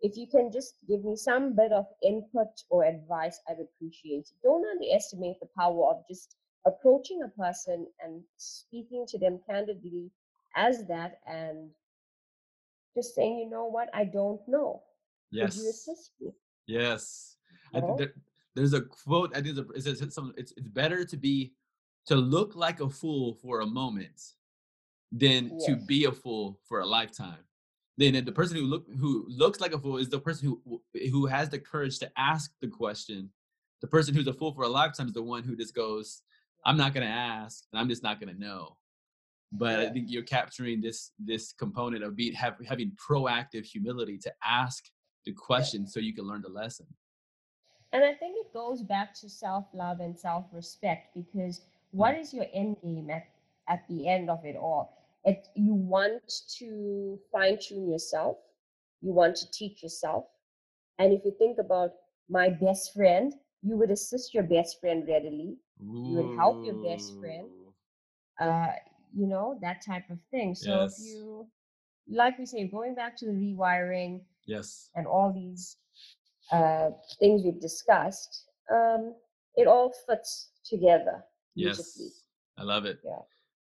[0.00, 4.38] If you can just give me some bit of input or advice, I'd appreciate it.
[4.44, 10.12] Don't underestimate the power of just approaching a person and speaking to them candidly
[10.54, 11.70] as that and
[12.94, 14.82] just saying, you know what, I don't know.
[15.30, 15.56] Yes.
[15.56, 16.30] Could you assist me?
[16.66, 17.36] Yes.
[17.74, 18.14] I think there,
[18.54, 19.36] there's a quote.
[19.36, 21.54] I think it's, it's, it's, it's better to be
[22.06, 24.20] to look like a fool for a moment
[25.10, 25.66] than yes.
[25.66, 27.38] to be a fool for a lifetime.
[27.96, 31.26] Then the person who look who looks like a fool is the person who who
[31.26, 33.30] has the courage to ask the question.
[33.80, 36.22] The person who's a fool for a lifetime is the one who just goes,
[36.66, 38.76] "I'm not going to ask, and I'm just not going to know."
[39.52, 39.86] But yeah.
[39.86, 44.84] I think you're capturing this this component of being have, having proactive humility to ask
[45.24, 46.86] the question so you can learn the lesson.
[47.92, 51.60] And I think it goes back to self love and self respect because
[51.92, 53.26] what is your end game at,
[53.68, 54.98] at the end of it all?
[55.24, 56.22] It, you want
[56.58, 58.36] to fine tune yourself,
[59.00, 60.24] you want to teach yourself.
[60.98, 61.92] And if you think about
[62.28, 66.04] my best friend, you would assist your best friend readily, Ooh.
[66.06, 67.48] you would help your best friend,
[68.40, 68.72] uh,
[69.14, 70.54] you know, that type of thing.
[70.54, 70.98] So yes.
[70.98, 71.46] if you,
[72.10, 75.76] like we say, going back to the rewiring, yes, and all these
[76.52, 79.14] uh, things we've discussed, um,
[79.56, 81.24] it all fits together.
[81.54, 81.98] Yes,
[82.58, 82.98] I love it.
[83.04, 83.18] Yeah.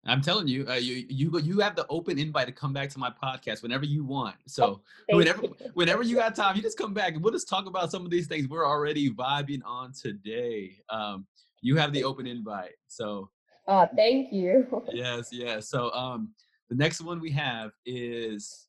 [0.06, 3.00] I'm telling you, uh, you you you have the open invite to come back to
[3.00, 4.36] my podcast whenever you want.
[4.48, 5.56] So oh, whenever you.
[5.74, 8.12] whenever you got time, you just come back and we'll just talk about some of
[8.12, 10.78] these things we're already vibing on today.
[10.90, 11.28] Um,
[11.62, 12.76] you have the open invite.
[12.88, 13.30] So.
[13.68, 14.84] Oh, thank you.
[14.92, 15.70] yes, yes.
[15.70, 16.34] So um,
[16.70, 18.69] the next one we have is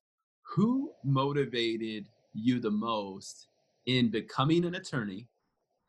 [0.51, 3.47] who motivated you the most
[3.85, 5.27] in becoming an attorney,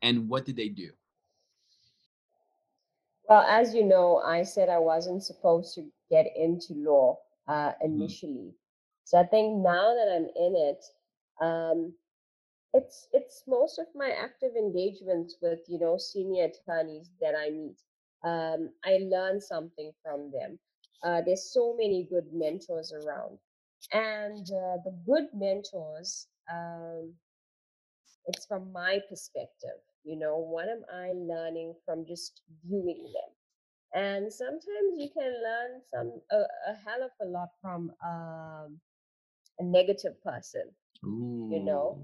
[0.01, 0.89] and what did they do?
[3.27, 7.85] Well, as you know, I said I wasn't supposed to get into law uh, mm-hmm.
[7.85, 8.51] initially.
[8.51, 8.53] Mm.
[9.05, 10.85] So I think now that I'm in it,
[11.41, 11.93] um,
[12.73, 17.77] it's it's most of my active engagements with you know senior attorneys that I meet.
[18.23, 20.57] Um, I learn something from them.
[21.03, 23.37] Uh, there's so many good mentors around,
[23.91, 26.27] and uh, the good mentors.
[26.51, 27.13] Um,
[28.25, 29.81] it's from my perspective.
[30.03, 33.31] You know, what am I learning from just viewing them?
[33.93, 36.37] And sometimes you can learn some a,
[36.71, 38.79] a hell of a lot from um,
[39.59, 40.63] a negative person.
[41.05, 41.49] Ooh.
[41.51, 42.01] You know,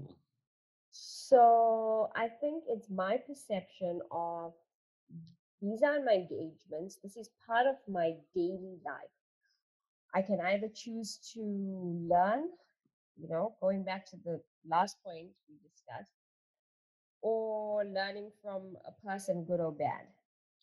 [0.90, 4.52] so I think it's my perception of
[5.60, 6.98] these are my engagements.
[7.02, 9.19] This is part of my daily life.
[10.14, 11.40] I can either choose to
[12.08, 12.44] learn,
[13.16, 16.12] you know, going back to the last point we discussed,
[17.22, 20.06] or learning from a person, good or bad.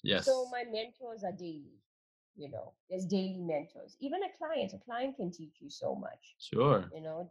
[0.04, 0.26] Yes.
[0.26, 1.80] So my mentors are daily,
[2.36, 3.96] you know, there's daily mentors.
[4.00, 6.90] Even a client, a client can teach you so much, Sure.
[6.94, 7.30] you know,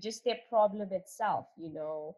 [0.00, 2.16] just their problem itself, you know,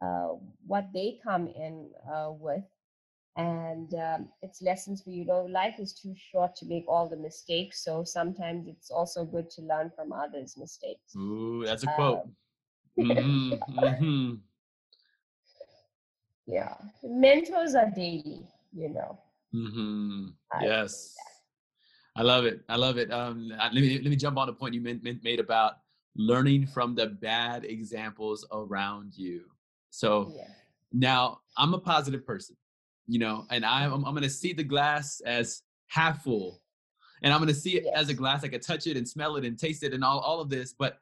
[0.00, 0.34] uh,
[0.66, 2.64] what they come in uh, with.
[3.40, 5.24] And um, it's lessons for you.
[5.24, 7.82] Know, life is too short to make all the mistakes.
[7.84, 11.16] So sometimes it's also good to learn from others' mistakes.
[11.16, 12.20] Ooh, that's a quote.
[12.98, 13.54] Um, hmm
[13.98, 14.34] hmm
[16.46, 16.74] yeah,
[17.04, 19.18] mentors are daily, you know.
[19.52, 21.16] hmm I Yes.
[22.16, 22.60] I love it.
[22.68, 23.10] I love it.
[23.12, 25.74] Um, let me let me jump on a point you made, made about
[26.16, 29.44] learning from the bad examples around you.
[29.90, 30.32] So.
[30.36, 30.48] Yeah.
[30.92, 32.56] now I'm a positive person,
[33.06, 36.60] you know, and I'm I'm, I'm going to see the glass as half full,
[37.22, 38.44] and I'm going to see it as a glass.
[38.44, 40.74] I can touch it and smell it and taste it and all all of this,
[40.78, 40.98] but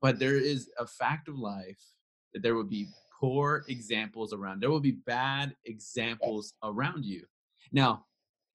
[0.00, 1.82] but there is a fact of life
[2.32, 2.86] that there will be
[3.20, 4.60] poor examples around.
[4.60, 7.24] There will be bad examples around you.
[7.72, 8.04] Now,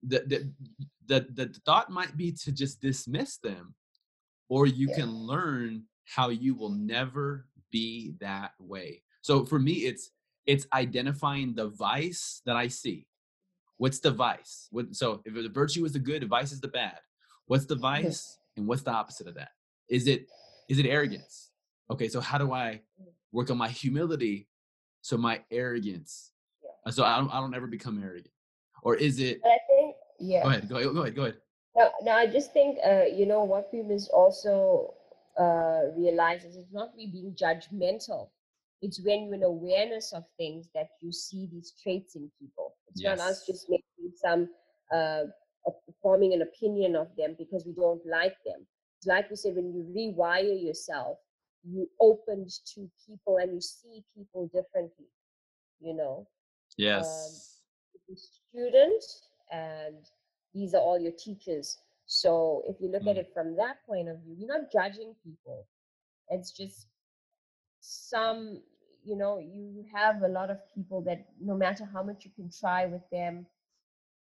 [0.03, 0.53] the the
[1.07, 3.74] the, the thought might be to just dismiss them,
[4.47, 4.95] or you Yeah.
[4.95, 9.03] can learn how you will never be that way.
[9.22, 10.11] So for me, it's
[10.49, 13.05] it's identifying the vice that I see.
[13.77, 14.67] What's the vice?
[14.71, 16.97] What, so if the virtue is the good, the vice is the bad.
[17.45, 19.49] What's the vice, and what's the opposite of that?
[19.89, 20.27] Is it
[20.67, 21.51] is it arrogance?
[21.91, 22.81] Okay, so how do I
[23.31, 24.47] work on my humility
[25.01, 26.31] so my arrogance,
[26.63, 26.71] Yeah.
[26.85, 28.33] uh, so I don't I don't ever become arrogant?
[28.81, 29.41] Or is it?
[29.43, 30.43] But I think, yeah.
[30.43, 31.37] Go ahead, go ahead, go ahead, go ahead.
[31.77, 34.95] No, no, I just think, uh, you know, what we must also
[35.39, 38.29] uh, realize is it's not we being judgmental.
[38.82, 42.75] It's when you're in awareness of things that you see these traits in people.
[42.89, 44.49] It's not us just making some,
[44.93, 45.25] uh,
[46.01, 48.65] forming an opinion of them because we don't like them.
[48.99, 51.17] It's like we said, when you rewire yourself,
[51.63, 55.07] you opened to people and you see people differently,
[55.82, 56.27] you know
[56.77, 57.61] Yes.
[58.11, 59.03] a student
[59.51, 59.95] and
[60.53, 61.77] these are all your teachers.
[62.07, 63.19] So if you look at Mm.
[63.19, 65.67] it from that point of view, you're not judging people.
[66.30, 66.88] It's just
[67.82, 68.61] some,
[69.03, 72.49] you know, you have a lot of people that no matter how much you can
[72.51, 73.45] try with them,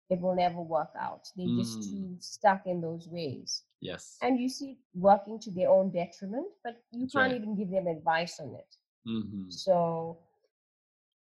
[0.10, 1.28] it will never work out.
[1.36, 1.89] They're just Mm.
[1.91, 3.64] too stuck in those ways.
[3.82, 4.18] yes.
[4.22, 7.41] And you see working to their own detriment, but you That's can't right.
[7.41, 8.76] even give them advice on it.
[9.06, 10.20] hmm So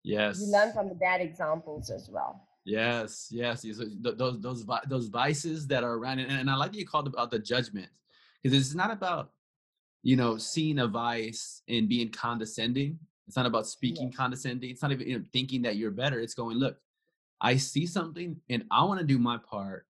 [0.03, 0.41] Yes.
[0.41, 2.49] you learn from the bad examples as well.
[2.65, 6.87] Yes, yes, Those those those vices that are around, and, and I like that you
[6.87, 7.89] called about the judgment,
[8.43, 9.33] because it's not about
[10.03, 12.99] you know seeing a vice and being condescending.
[13.29, 14.17] It's not about speaking Yes.
[14.17, 14.71] condescending.
[14.71, 16.19] It's not even you know, thinking that you're better.
[16.21, 16.77] It's going, look,
[17.41, 19.87] I see something, and I want to do my part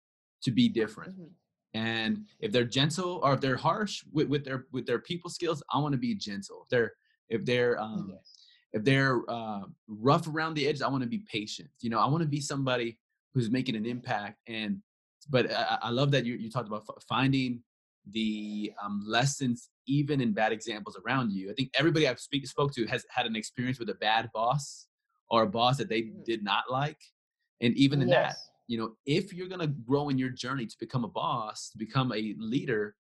[0.43, 1.19] to be different.
[1.19, 1.31] Mhm.
[1.75, 5.63] And if they're gentle or if they're harsh with, with their with their people skills,
[5.73, 6.63] I want to be gentle.
[6.65, 6.93] If they're
[7.29, 8.47] if they're um, Yes.
[8.73, 11.69] if they're uh, rough around the edges, I want to be patient.
[11.81, 12.99] You know, I want to be somebody
[13.35, 14.39] who's making an impact.
[14.47, 14.81] And
[15.29, 17.63] but I, I- I love that you you talked about f- finding
[18.11, 21.51] the um, lessons even in bad examples around you.
[21.51, 24.87] I think everybody I've speak, spoke to has had an experience with a bad boss
[25.31, 26.25] or a boss that they Mhm.
[26.25, 27.01] did not like.
[27.61, 31.05] And even in that, you know, if you're gonna grow in your journey to become
[31.05, 32.97] a boss, to become a leader,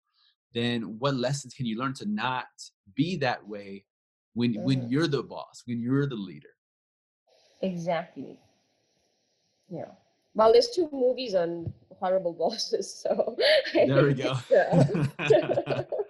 [0.52, 2.48] then what lessons can you learn to not
[2.94, 3.86] be that way
[4.34, 4.90] when when Mhm.
[4.90, 6.50] you're the boss, when you're the leader?
[7.60, 8.38] Exactly.
[9.68, 9.92] Yeah.
[10.34, 13.36] Well, there's two movies on horrible bosses, so
[13.74, 14.34] There we go.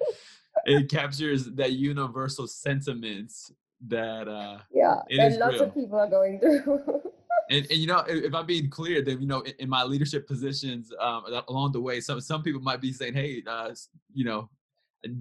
[0.64, 3.52] it captures that universal sentiments
[3.88, 5.64] that uh yeah, is lots real.
[5.64, 7.02] of people are going through.
[7.50, 9.82] and, and you know if, if i'm being clear then you know in, in my
[9.82, 13.70] leadership positions um along the way some some people might be saying hey uh
[14.12, 14.48] you know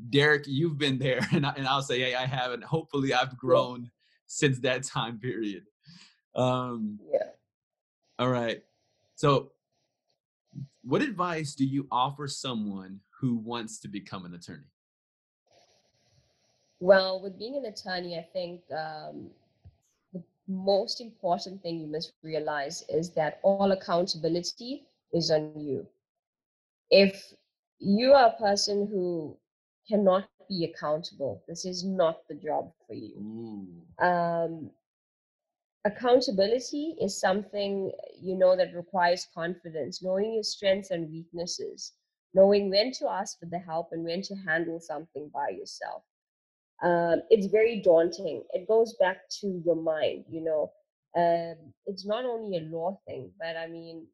[0.10, 3.90] derek you've been there and, I, and i'll say hey i haven't hopefully i've grown
[4.28, 5.64] since that time period
[6.36, 7.30] um yeah.
[8.20, 8.62] all right
[9.16, 9.52] so
[10.84, 14.72] what advice do you offer someone who wants to become an attorney
[16.82, 19.32] Well, with being an attorney, I think um,
[20.14, 25.88] the most important thing you must realize is that all accountability is on you.
[26.92, 27.34] If
[27.80, 29.38] you are a person who
[29.88, 33.26] cannot be accountable, this is not the job for you.
[34.00, 34.72] Um,
[35.86, 41.94] accountability is something you know that requires confidence, knowing your strengths and weaknesses,
[42.34, 46.04] knowing when to ask for the help and when to handle something by yourself
[46.82, 48.44] um, it's very daunting.
[48.54, 50.72] It goes back to your mind, you know.
[51.16, 54.08] Um, it's not only a law thing, but I mean,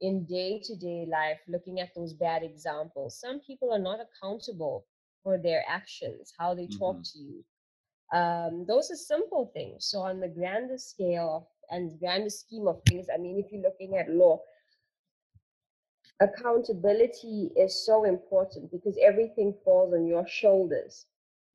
[0.00, 4.86] in day to day life, looking at those bad examples, some people are not accountable
[5.22, 7.02] for their actions, how they talk mm-hmm.
[7.02, 7.44] to you.
[8.12, 9.86] Um, those are simple things.
[9.86, 13.96] So, on the grander scale and grander scheme of things, I mean, if you're looking
[13.96, 14.40] at law,
[16.20, 21.06] accountability is so important because everything falls on your shoulders.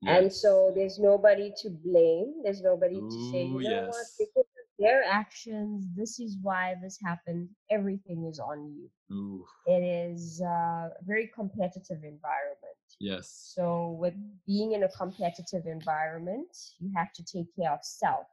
[0.08, 2.42] And so there's nobody to blame.
[2.44, 3.88] There's nobody Ooh, to say, you know yes.
[3.90, 7.50] what, because of their actions, this is why this happened.
[7.70, 8.90] Everything is on you.
[9.16, 9.46] Ooh.
[9.66, 12.78] It is a very competitive environment.
[13.00, 13.52] Yes.
[13.56, 14.14] So with
[14.48, 18.28] being in a competitive environment, you have to take care of self.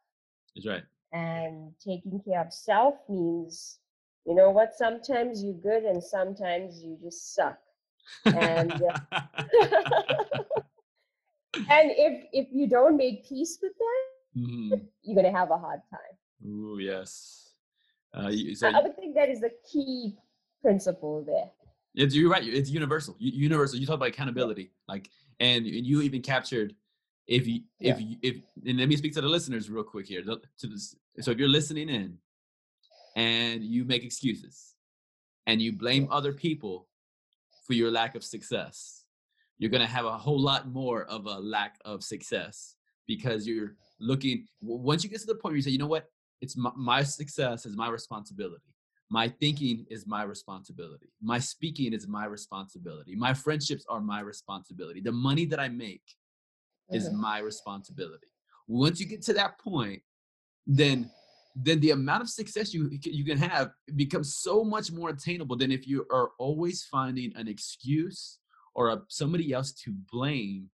[0.55, 0.85] That's right.
[1.12, 3.79] And taking care of self means,
[4.25, 7.59] you know what, sometimes you're good and sometimes you just suck.
[8.25, 9.21] And uh,
[11.70, 14.84] and if if you don't make peace with that, mm-hmm.
[15.02, 16.48] you're gonna have a hard time.
[16.48, 17.50] Ooh, yes.
[18.14, 20.16] Uh, so I would think that is the key
[20.62, 21.50] principle there.
[21.94, 22.44] It's, you're right.
[22.44, 23.16] It's universal.
[23.18, 23.78] universal.
[23.78, 26.74] You talk about accountability, like, and you even captured
[27.26, 28.07] if you if yeah.
[28.07, 28.36] you if
[28.66, 30.22] and let me speak to the listeners real quick here.
[30.22, 32.18] To this, so if you're listening in,
[33.16, 34.74] and you make excuses,
[35.46, 36.86] and you blame other people
[37.66, 39.04] for your lack of success,
[39.59, 42.74] you're going to have a whole lot more of a lack of success
[43.07, 46.07] because you're looking once you get to the point where you say you know what?
[46.40, 48.74] It's my, my, success is my responsibility.
[49.09, 51.09] My thinking is my responsibility.
[51.22, 53.16] My speaking is my responsibility.
[53.16, 55.00] My friendships are my responsibility.
[55.00, 56.96] The money that i make mm-hmm.
[56.96, 58.26] is my responsibility.
[58.68, 60.02] Once you get to that point
[60.66, 61.11] then
[61.54, 65.72] then the amount of success you you can have becomes so much more attainable than
[65.72, 68.38] if you are always finding an excuse
[68.77, 70.70] or a, somebody else to blame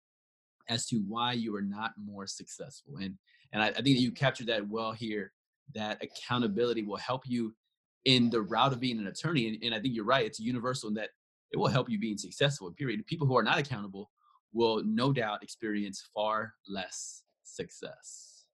[0.69, 2.97] as to why you are not more successful.
[2.97, 3.15] And
[3.51, 5.33] and I, I think that you captured that well here.
[5.75, 7.53] That accountability will help you
[8.05, 9.47] in the route of being an attorney.
[9.49, 10.25] And, and I think you're right.
[10.25, 11.09] It's universal in that
[11.51, 12.71] it will help you being successful.
[12.71, 13.05] Period.
[13.05, 14.09] People who are not accountable
[14.53, 18.45] will no doubt experience far less success.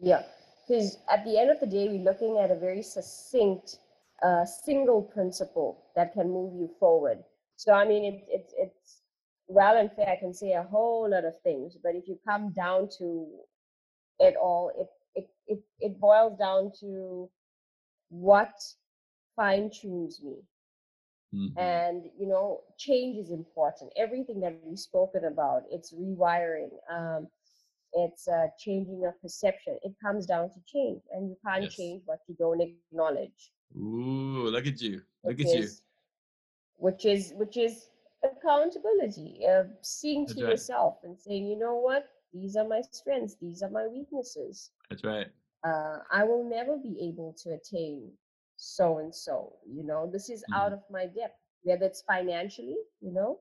[0.00, 0.22] Yeah,
[0.66, 3.76] because at the end of the day, we're looking at a very succinct,
[4.22, 7.18] uh, single principle that can move you forward.
[7.60, 9.02] So I mean, it's it's it's
[9.46, 10.08] well and fair.
[10.08, 13.26] I can say a whole lot of things, but if you come down to
[14.18, 17.28] it all, it it it, it boils down to
[18.08, 18.54] what
[19.36, 20.36] fine tunes me.
[21.34, 21.58] Mm-hmm.
[21.58, 23.92] And you know, change is important.
[23.94, 26.70] Everything that we've spoken about, it's rewiring.
[26.90, 27.28] Um,
[27.92, 29.76] it's uh, changing of perception.
[29.82, 31.74] It comes down to change, and you can't yes.
[31.74, 33.52] change what you don't acknowledge.
[33.76, 35.02] Ooh, look at you!
[35.24, 35.68] Look at you!
[36.80, 37.88] Which is which is
[38.24, 40.50] accountability of seeing to right.
[40.50, 42.08] yourself and saying you know what?
[42.32, 43.36] These are my strengths.
[43.40, 44.70] These are my weaknesses.
[44.88, 45.26] That's right.
[45.62, 48.10] Uh, i will never be able to attain
[48.56, 50.08] so and so you know?
[50.10, 50.60] This is mm-hmm.
[50.60, 53.40] out of my depth whether it's financially you know?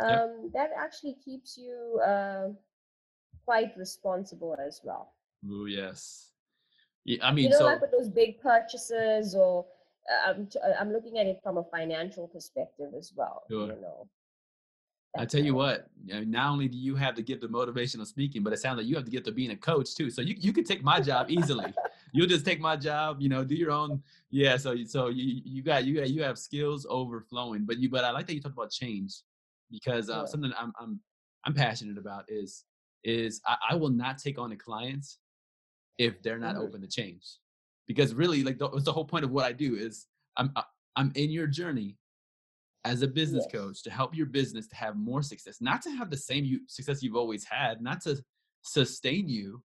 [0.00, 0.10] Um,
[0.42, 0.52] yep.
[0.54, 2.48] that actually keeps you uh,
[3.44, 5.12] quite responsible as well.
[5.48, 6.30] Oh yes.
[7.04, 9.64] Yeah, i mean you know so, like with those big purchases or
[10.26, 13.42] I'm uh, I'm looking at it from a financial perspective as well.
[13.50, 13.66] Sure.
[13.66, 14.08] You know.
[15.18, 18.52] I tell you what, not only do you have to get the motivational speaking, but
[18.52, 20.08] it sounds like you have to get to being a coach too.
[20.08, 21.74] So you, you could take my job easily.
[22.12, 24.02] You'll just take my job, you know, do your own.
[24.30, 24.56] Yeah.
[24.56, 28.12] So, so you, you got, you got, you have skills overflowing, but you, but I
[28.12, 29.14] like that you talk about change
[29.70, 30.24] because uh, yeah.
[30.26, 31.00] something I'm, I'm,
[31.44, 32.64] I'm passionate about is,
[33.02, 35.18] is I, I will not take on the clients
[35.98, 36.64] if they're not mm-hmm.
[36.64, 37.24] open to change
[37.90, 40.52] because really like the, the whole point of what i do is i'm
[40.94, 41.96] i'm in your journey
[42.84, 43.60] as a business yes.
[43.60, 46.60] coach to help your business to have more success not to have the same you,
[46.68, 48.16] success you've always had not to
[48.62, 49.60] sustain you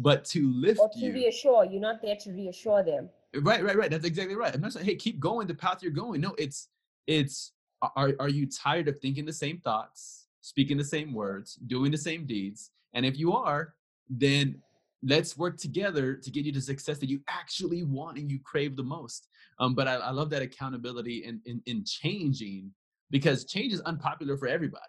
[0.00, 1.12] but to lift or to you.
[1.12, 4.60] reassure you're not there to reassure them eh, right right right that's exactly right i'm
[4.60, 6.70] not saying hey keep going the path you're going no it's
[7.06, 7.52] it's
[7.94, 11.98] are, are you tired of thinking the same thoughts speaking the same words doing the
[11.98, 13.74] same deeds and if you are
[14.10, 14.60] then
[15.04, 18.76] let's work together to get you the success that you actually want and you crave
[18.76, 19.28] the most.
[19.58, 22.72] Um, but I, I love that accountability in, in, in changing
[23.10, 24.82] because change is unpopular for everybody.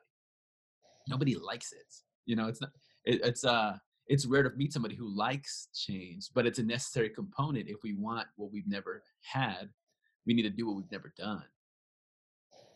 [1.07, 1.93] Nobody likes it.
[2.25, 2.71] You know, it's not.
[3.03, 7.09] It, it's uh, it's rare to meet somebody who likes change, but it's a necessary
[7.09, 9.69] component if we want what we've never had.
[10.25, 11.43] We need to do what we've never done.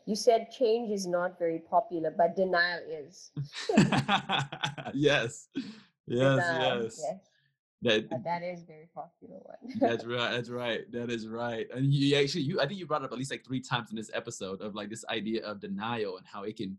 [0.06, 3.32] You said change is not very popular, but denial is.
[4.94, 5.48] yes,
[6.08, 7.02] yes, Denial, yes.
[7.04, 7.29] yes.
[7.82, 9.58] That that is very popular one.
[9.80, 10.32] That's right.
[10.32, 10.92] That's right.
[10.92, 11.66] That is right.
[11.74, 13.90] And you actually, you I think you brought it up at least like three times
[13.90, 16.78] in this episode of like this idea of denial and how it can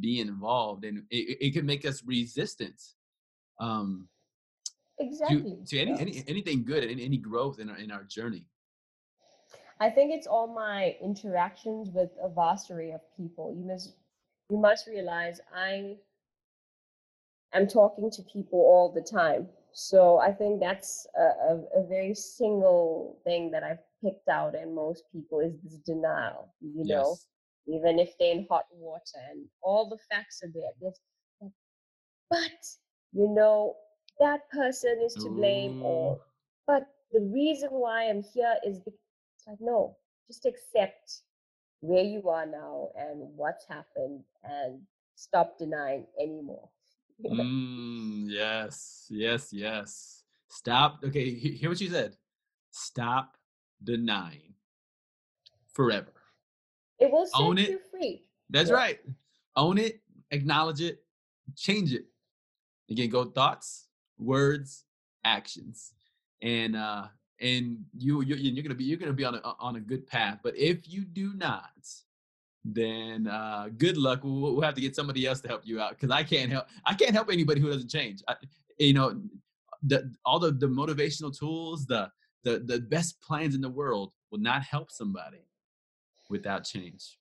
[0.00, 2.80] be involved and it, it can make us resistant
[3.60, 4.08] um,
[4.98, 5.58] exactly.
[5.64, 5.98] to to any, yeah.
[5.98, 8.44] any anything good and any, any growth in our in our journey.
[9.80, 13.54] I think it's all my interactions with a vast array of people.
[13.56, 13.92] You must
[14.50, 15.96] you must realize I
[17.52, 19.48] am talking to people all the time.
[19.72, 24.74] So I think that's a, a, a very single thing that I've picked out in
[24.74, 26.54] most people is this denial.
[26.60, 27.20] You know,
[27.66, 30.72] even if they're in hot water and all the facts are there.
[32.30, 32.64] But
[33.12, 33.76] you know,
[34.18, 36.20] that person is to blame or
[36.66, 39.00] but the reason why I'm here is because
[39.36, 39.96] it's like no,
[40.26, 41.22] just accept
[41.80, 46.70] where you are now and what's happened and stop denying anymore.
[47.24, 49.06] Mm, yes.
[49.10, 49.52] Yes.
[49.52, 50.22] Yes.
[50.48, 51.00] Stop.
[51.04, 51.30] Okay.
[51.34, 52.16] Hear what you said.
[52.70, 53.36] Stop
[53.82, 54.54] denying
[55.72, 56.12] forever.
[56.98, 57.70] It will set Own it.
[57.70, 58.24] you free.
[58.50, 58.76] That's Yeah.
[58.76, 59.00] right.
[59.56, 60.00] Own it,
[60.30, 61.04] acknowledge it,
[61.56, 62.06] change it.
[62.90, 63.88] Again, go thoughts,
[64.18, 64.84] words,
[65.24, 65.92] actions,
[66.40, 67.08] and uh,
[67.40, 70.38] and you you you're gonna be you're gonna be on a on a good path.
[70.42, 71.70] But if you do not,
[72.74, 74.20] then uh, good luck.
[74.22, 76.66] We'll, we'll have to get somebody else to help you out because I can't help
[76.84, 78.22] I can't help anybody who doesn't change.
[78.28, 78.34] I,
[78.78, 79.20] you know,
[79.82, 82.10] the all the the motivational tools, the
[82.44, 85.46] the the best plans in the world will not help somebody
[86.28, 87.18] without change.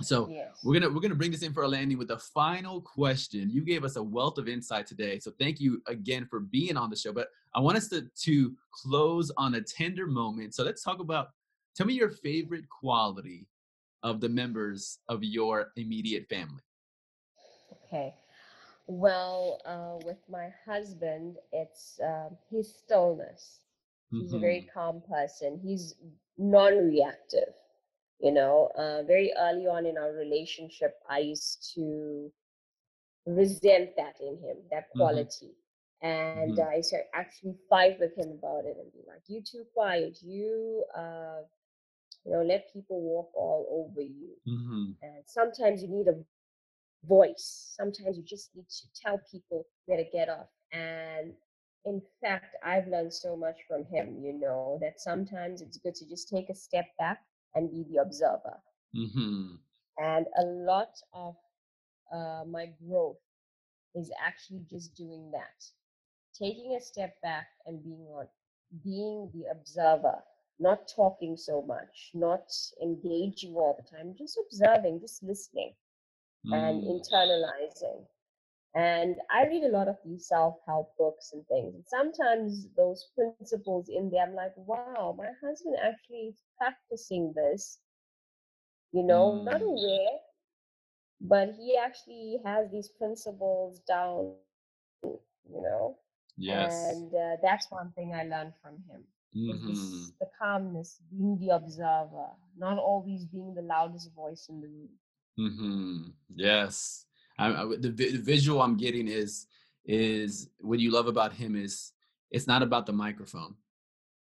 [0.00, 0.60] So Yes.
[0.62, 3.50] we're gonna we're gonna bring this in for a landing with a final question.
[3.50, 6.88] You gave us a wealth of insight today, so thank you again for being on
[6.90, 7.12] the show.
[7.12, 10.54] But I want us to to close on a tender moment.
[10.54, 11.30] So let's talk about.
[11.74, 13.46] Tell me your favorite quality
[14.02, 16.62] of the members of your immediate family.
[17.86, 18.14] Okay.
[18.86, 23.60] Well, uh, with my husband, it's um, his stillness.
[24.16, 25.58] He's a very calm person.
[25.62, 25.94] He's
[26.38, 27.54] non-reactive.
[28.20, 32.30] You know, uh, very early on in our relationship, I used to
[33.26, 34.94] resent that in him, that Mhm.
[34.96, 35.54] quality.
[36.02, 36.58] And Mhm.
[36.58, 40.22] I used to actually fight with him about it and be like, "You too quiet.
[40.22, 41.42] You, uh,
[42.28, 44.96] you know, let people walk all over you." Mhm.
[45.02, 46.24] And sometimes you need a
[47.04, 47.74] voice.
[47.76, 50.48] Sometimes you just need to tell people where to get off.
[50.72, 51.34] And
[51.84, 56.08] in fact, I've learned so much from him, you know, that sometimes it's good to
[56.08, 57.24] just take a step back
[57.54, 58.62] and be the observer.
[58.94, 59.60] Mhm.
[59.98, 61.36] And a lot of
[62.12, 63.18] uh, my growth
[63.94, 65.66] is actually just doing that.
[66.34, 68.28] Taking a step back and being on
[68.84, 70.24] being the observer,
[70.60, 72.50] not talking so much, not
[72.82, 75.74] engaging all the time, just observing, just listening
[76.52, 77.00] and Mm.
[77.00, 78.06] internalizing.
[78.74, 81.74] And I read a lot of these self-help books and things.
[81.74, 87.80] And sometimes those principles in there, I'm like, wow, my husband actually is practicing this,
[88.92, 89.62] you know, not Mm.
[89.62, 90.18] aware,
[91.20, 94.34] but he actually has these principles down,
[95.48, 95.98] you know.
[96.36, 97.04] Yes.
[97.04, 99.04] And uh, that's one thing I learned from him.
[99.36, 99.66] Mhm.
[99.68, 104.88] this, the calmness, being the observer, not always being the loudest voice in the room.
[105.36, 107.06] hmm Yes.
[107.38, 109.46] I, I, the, vi- the visual I'm getting is
[109.84, 111.92] is what you love about him is
[112.30, 113.54] it's not about the microphone,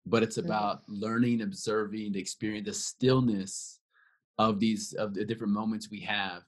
[0.07, 0.45] but it's Mhm.
[0.45, 3.81] about learning, observing, the experience, the stillness
[4.39, 6.43] of these of the different moments we have,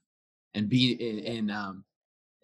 [0.55, 1.30] and being in, Yeah.
[1.32, 1.84] in um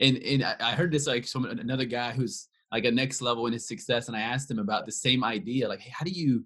[0.01, 3.47] and and I, I heard this like from another guy who's like a next level
[3.47, 6.11] in his success, and I asked him about the same idea, like, hey, how do
[6.11, 6.45] you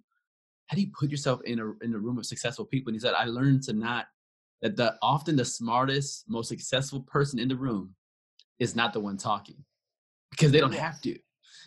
[0.66, 2.90] how do you put yourself in a in a room of successful people?
[2.90, 4.06] And he said, I learned to not
[4.62, 7.94] that the often the smartest, most successful person in the room
[8.58, 9.56] is not the one talking
[10.30, 11.18] because they don't have to.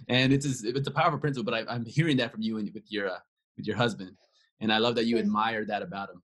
[0.10, 2.72] And it's a, it's a powerful principle, but I, I'm hearing that from you and
[2.74, 3.20] with your uh,
[3.56, 4.12] with your husband,
[4.60, 6.22] and I love that you admire that about him.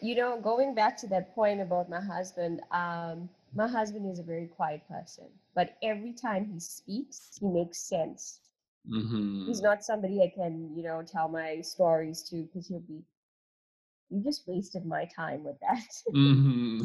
[0.00, 4.22] you know, going back to that point about my husband, um, my husband is a
[4.24, 8.40] very quiet person, but every time he speaks, he makes sense.
[8.86, 13.04] hmm He's not somebody I can, you know, tell my stories to because he'll be,
[14.10, 16.02] you just wasted my time with that.
[16.12, 16.82] hmm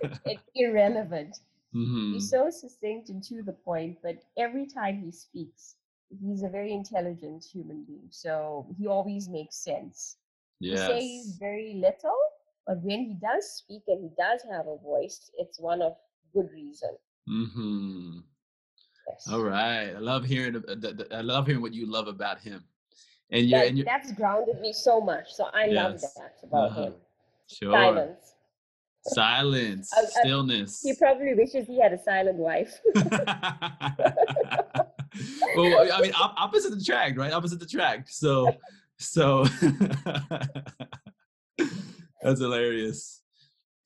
[0.24, 1.38] it's irrelevant.
[1.72, 5.76] hmm He's so succinct and to the point, but every time he speaks,
[6.20, 8.08] he's a very intelligent human being.
[8.10, 10.18] So he always makes sense.
[10.68, 12.16] He says very little,
[12.66, 15.94] but when he does speak and he does have a voice, it's one of
[16.32, 16.90] good reason.
[17.28, 18.18] Mm-hmm.
[19.08, 19.28] Yes.
[19.32, 19.90] All right.
[19.90, 20.56] I love hearing.
[20.56, 22.62] Uh, I love hearing what you love about him.
[23.30, 25.32] And you're and you're, that's grounded me so much.
[25.32, 25.74] So I yes.
[25.74, 26.82] love that about uh-huh.
[26.82, 26.94] him.
[27.48, 27.72] Sure.
[27.72, 28.34] Silence.
[29.04, 29.92] Silence.
[30.20, 30.80] Stillness.
[30.82, 32.78] He probably wishes he had a silent wife.
[32.94, 33.10] well,
[35.92, 37.32] I mean, op- opposite the track, right?
[37.32, 38.08] Opposite the track.
[38.08, 38.54] So,
[38.98, 39.44] so
[42.22, 43.22] that's hilarious.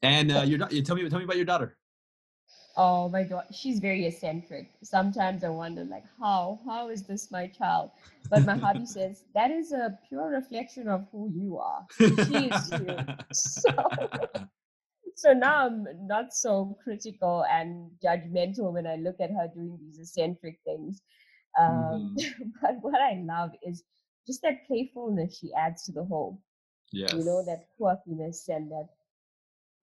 [0.03, 1.77] And uh, your, you tell me, tell me about your daughter.
[2.79, 4.71] Oh my god, she's very eccentric.
[4.83, 7.91] Sometimes I wonder, like, how how is this my child?
[8.29, 11.87] But my hubby says that is a pure reflection of who you are.
[11.99, 12.97] She is you.
[13.33, 13.71] So,
[15.15, 19.99] so now I'm not so critical and judgmental when I look at her doing these
[19.99, 21.01] eccentric things.
[21.59, 22.25] Um, mm.
[22.61, 23.85] But what I love is
[24.27, 26.43] just that playfulness she adds to the whole.
[26.93, 27.15] Yes.
[27.17, 28.89] You know, that quirkiness and that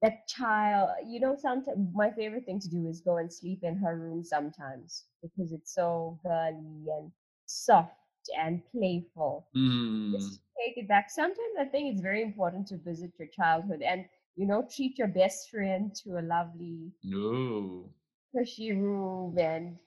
[0.01, 3.77] that child, you know, sometimes my favorite thing to do is go and sleep in
[3.77, 7.11] her room sometimes because it's so girly and
[7.45, 7.95] soft
[8.37, 9.47] and playful.
[9.55, 10.13] Mm.
[10.13, 11.09] Just take it back.
[11.09, 15.07] Sometimes I think it's very important to visit your childhood and, you know, treat your
[15.09, 17.93] best friend to a lovely no.
[18.35, 19.37] cushy room.
[19.37, 19.77] And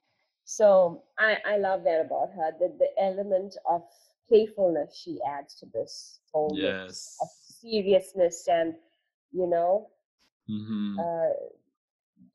[0.44, 3.82] so I, I love that about her, the, the element of
[4.28, 7.16] playfulness she adds to this whole yes.
[7.60, 8.74] seriousness and,
[9.32, 9.88] you know,
[10.50, 10.98] Mm-hmm.
[10.98, 11.32] Uh,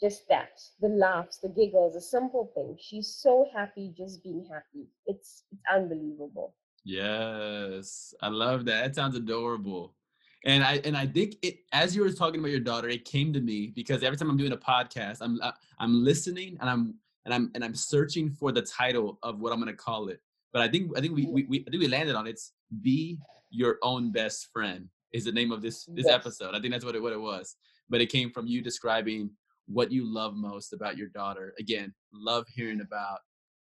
[0.01, 4.87] just that the laughs the giggles a simple thing she's so happy just being happy.
[5.05, 6.55] It's it's unbelievable.
[6.83, 8.13] Yes.
[8.21, 8.83] I love that.
[8.83, 9.95] That sounds adorable.
[10.43, 13.31] And i and i think it as you were talking about your daughter it came
[13.31, 15.39] to me because every time i'm doing a podcast i'm
[15.77, 19.59] i'm listening and i'm and i'm and i'm searching for the title of what i'm
[19.59, 20.19] going to call it
[20.53, 22.31] but i think i think we, we, we i think we landed on it.
[22.31, 23.17] it's be
[23.49, 26.15] your own best friend is the name of this this yes.
[26.15, 27.55] episode i think that's what it what it was
[27.89, 29.29] but it came from you describing
[29.67, 31.53] what you love most about your daughter.
[31.59, 33.19] Again, love hearing about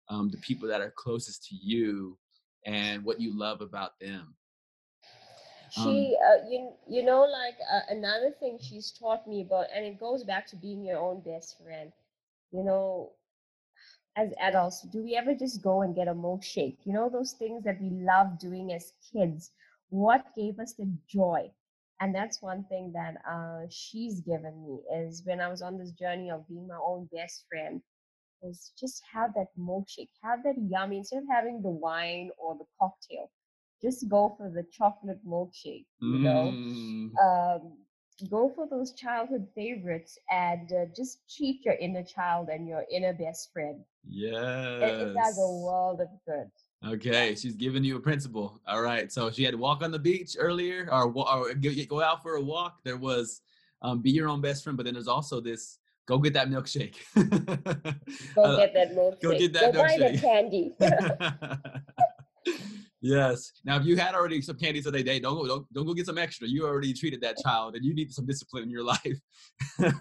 [0.09, 2.17] um, the people that are closest to you
[2.65, 4.35] and what you love about them.
[5.75, 9.85] Um she, uh, you, you know, like uh, another thing she's taught me about, and
[9.85, 11.91] it goes back to being your own best friend.
[12.51, 13.11] You know,
[14.17, 16.77] as adults, do we ever just go and get a milkshake?
[16.83, 19.51] You know, those things that we love doing as kids.
[19.89, 21.51] What gave us the joy?
[21.99, 25.91] and that's one thing that uh, she's given me is when i was on this
[25.91, 27.81] journey of being my own best friend
[28.43, 32.65] is just have that milkshake have that yummy instead of having the wine or the
[32.79, 33.31] cocktail
[33.81, 37.09] just go for the chocolate milkshake you know mm.
[37.23, 37.73] um,
[38.29, 43.13] go for those childhood favorites and uh, just treat your inner child and your inner
[43.13, 46.49] best friend yes it, it does a world of good
[46.85, 48.61] Okay, she's giving you a principle.
[48.67, 52.21] All right, so she had to walk on the beach earlier, or, or go out
[52.21, 52.83] for a walk.
[52.83, 53.41] There was
[53.81, 56.95] um, be your own best friend, but then there's also this go get that milkshake.
[58.35, 59.21] go get that milkshake.
[59.21, 60.13] Go get that go milkshake.
[60.13, 60.75] Buy candy.
[63.07, 63.51] yes.
[63.65, 66.05] Now, if you had already some candy they day, don't go don't, don't go get
[66.05, 66.47] some extra.
[66.47, 69.19] You already treated that child, and you need some discipline in your life.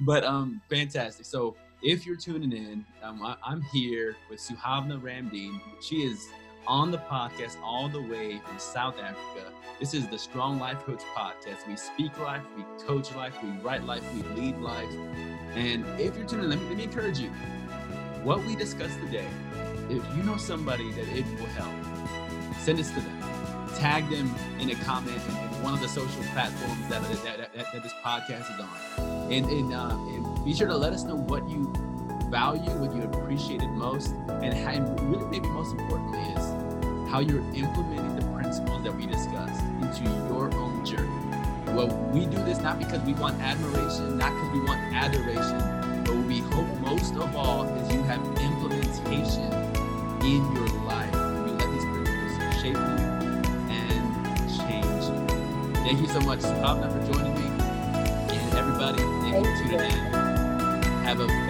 [0.00, 1.26] but um, fantastic.
[1.26, 5.60] So if you're tuning in, um, I, am here with Suhavna Ramdeen.
[5.80, 6.28] She is
[6.66, 9.52] on the podcast all the way from South Africa.
[9.78, 11.66] This is the Strong Life Coach podcast.
[11.66, 14.92] We speak life, we coach life, we write life, we lead life.
[15.54, 17.30] And if you're tuning in, let me, let me encourage you.
[18.22, 19.26] What we discussed today,
[19.88, 21.89] if you know somebody that it will help,
[22.60, 23.22] send this to them.
[23.78, 27.82] Tag them in a comment in one of the social platforms that, that, that, that
[27.82, 29.32] this podcast is on.
[29.32, 31.72] And, and, uh, and be sure to let us know what you
[32.30, 37.42] value, what you appreciated most, and, how, and really maybe most importantly is how you're
[37.54, 41.08] implementing the principles that we discussed into your own journey.
[41.74, 46.14] Well, we do this not because we want admiration, not because we want adoration, but
[46.14, 49.52] what we hope most of all is you have implementation
[50.22, 51.09] in your life.
[55.90, 57.48] Thank you so much, Pabna, for joining me.
[57.48, 60.12] And everybody, thank, thank you for tuning in.
[61.02, 61.49] Have a